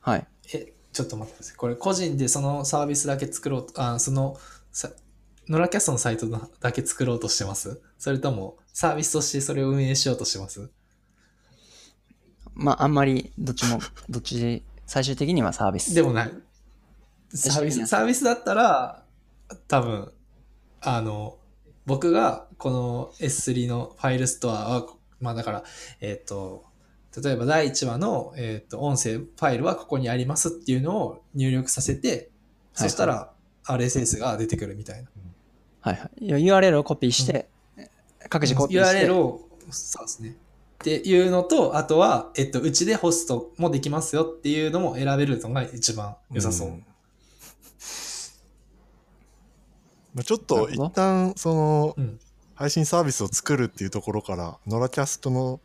[0.00, 0.26] はい。
[0.96, 1.56] え、ちょっと待ってください。
[1.56, 4.38] これ個人でそのサービスだけ作ろうと、あ、その、
[4.72, 4.90] さ
[5.48, 6.26] ノラキャストのサイト
[6.60, 7.80] だけ作ろうとしてます？
[7.98, 10.70] それともサービスとしてそれを運営しようとしてます？
[12.54, 13.78] まああんまりどっちも、
[14.08, 15.94] どっちで、最終的にはサービス。
[15.94, 16.32] でもない。
[17.32, 19.04] サービス、サービスだったら、
[19.68, 20.12] 多分、
[20.80, 21.38] あの、
[21.84, 24.86] 僕がこの S3 のファイルストアは、
[25.20, 25.64] まあだから、
[26.00, 26.64] えっ、と、
[27.22, 32.30] 例えば第1話の、えっと音声ファイルはここにありますっていうのを入力させて、
[32.74, 33.32] そしたら
[33.64, 35.08] RSS が出てくるみたいな。
[35.80, 36.24] はいはい。
[36.24, 37.48] いや URL をコピーして、
[38.28, 39.06] 各自コピーして。
[39.06, 40.30] URL を、そうですね。
[40.30, 40.32] っ
[40.78, 46.68] ていうのと、あとは、えっと、うちでホストもできますよっていうのも選べるのが一番良さそう。
[46.68, 46.84] ん
[50.14, 52.18] まあちょっと一旦そのうん
[52.54, 55.60] 配信サービスを作るっていうところからノラキャストの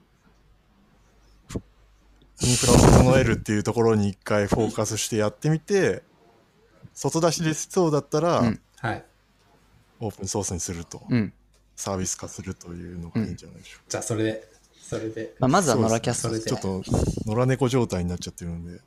[2.44, 6.04] インフラを整えるっていうところに一回フォーカスしてやってみて
[6.94, 8.62] 外出しでそうだったらうん。
[8.78, 9.06] はい。
[10.00, 11.34] オープンソースにするとうん。
[11.76, 13.84] サービス化するというのがいいんじゃないでしょうか。
[13.90, 14.48] じゃあ、それで、
[14.80, 15.34] それで。
[15.40, 16.84] まあ、まずはそうですねノラキャストでちょっと
[17.26, 18.80] 野良猫状態になっちゃってるんで。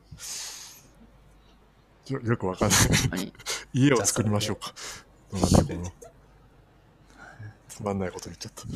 [2.08, 2.76] よよくわかんな
[3.16, 3.24] い。
[3.24, 3.32] に
[3.72, 4.72] 家を作りましょうか。
[5.32, 5.92] 野良猫の。
[7.68, 8.68] つまんないこと言っちゃった。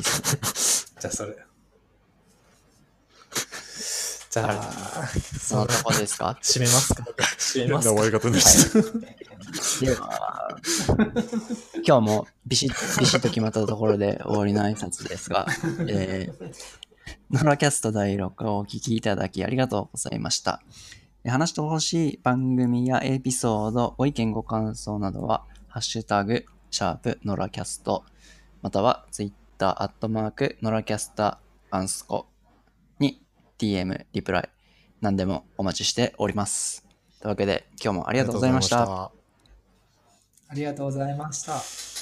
[1.01, 1.37] じゃあ、それ。
[4.43, 5.07] じゃあ、
[5.41, 6.39] そのとこですか？
[6.43, 7.05] 閉めますか？
[7.39, 7.95] 閉めますか？
[7.95, 8.73] 終わり方でし
[9.81, 10.57] た、では、
[11.87, 15.47] 今日もビシッ、ビシッと決まったところで終わりの挨拶ですが、
[15.89, 16.55] えー、
[17.31, 20.63] ノラキャスト第6話をお聞きいただきありがとうございました。
[21.25, 28.05] えー話してほしい番組やエピソード、ご意見ご感想などは、ハッシュタグ、シャープ、ノラキャスト、
[28.63, 31.39] またはツイッター、アットマーク、ノラキャスタ
[31.71, 32.27] アンスコ。
[32.38, 32.38] に
[33.59, 34.49] DM、リプライ、
[35.01, 36.87] 何でもお待ちしております。
[37.21, 38.79] というわけで、今日もありがとうございました。
[38.81, 41.98] ありがとうございましたありがとうございました。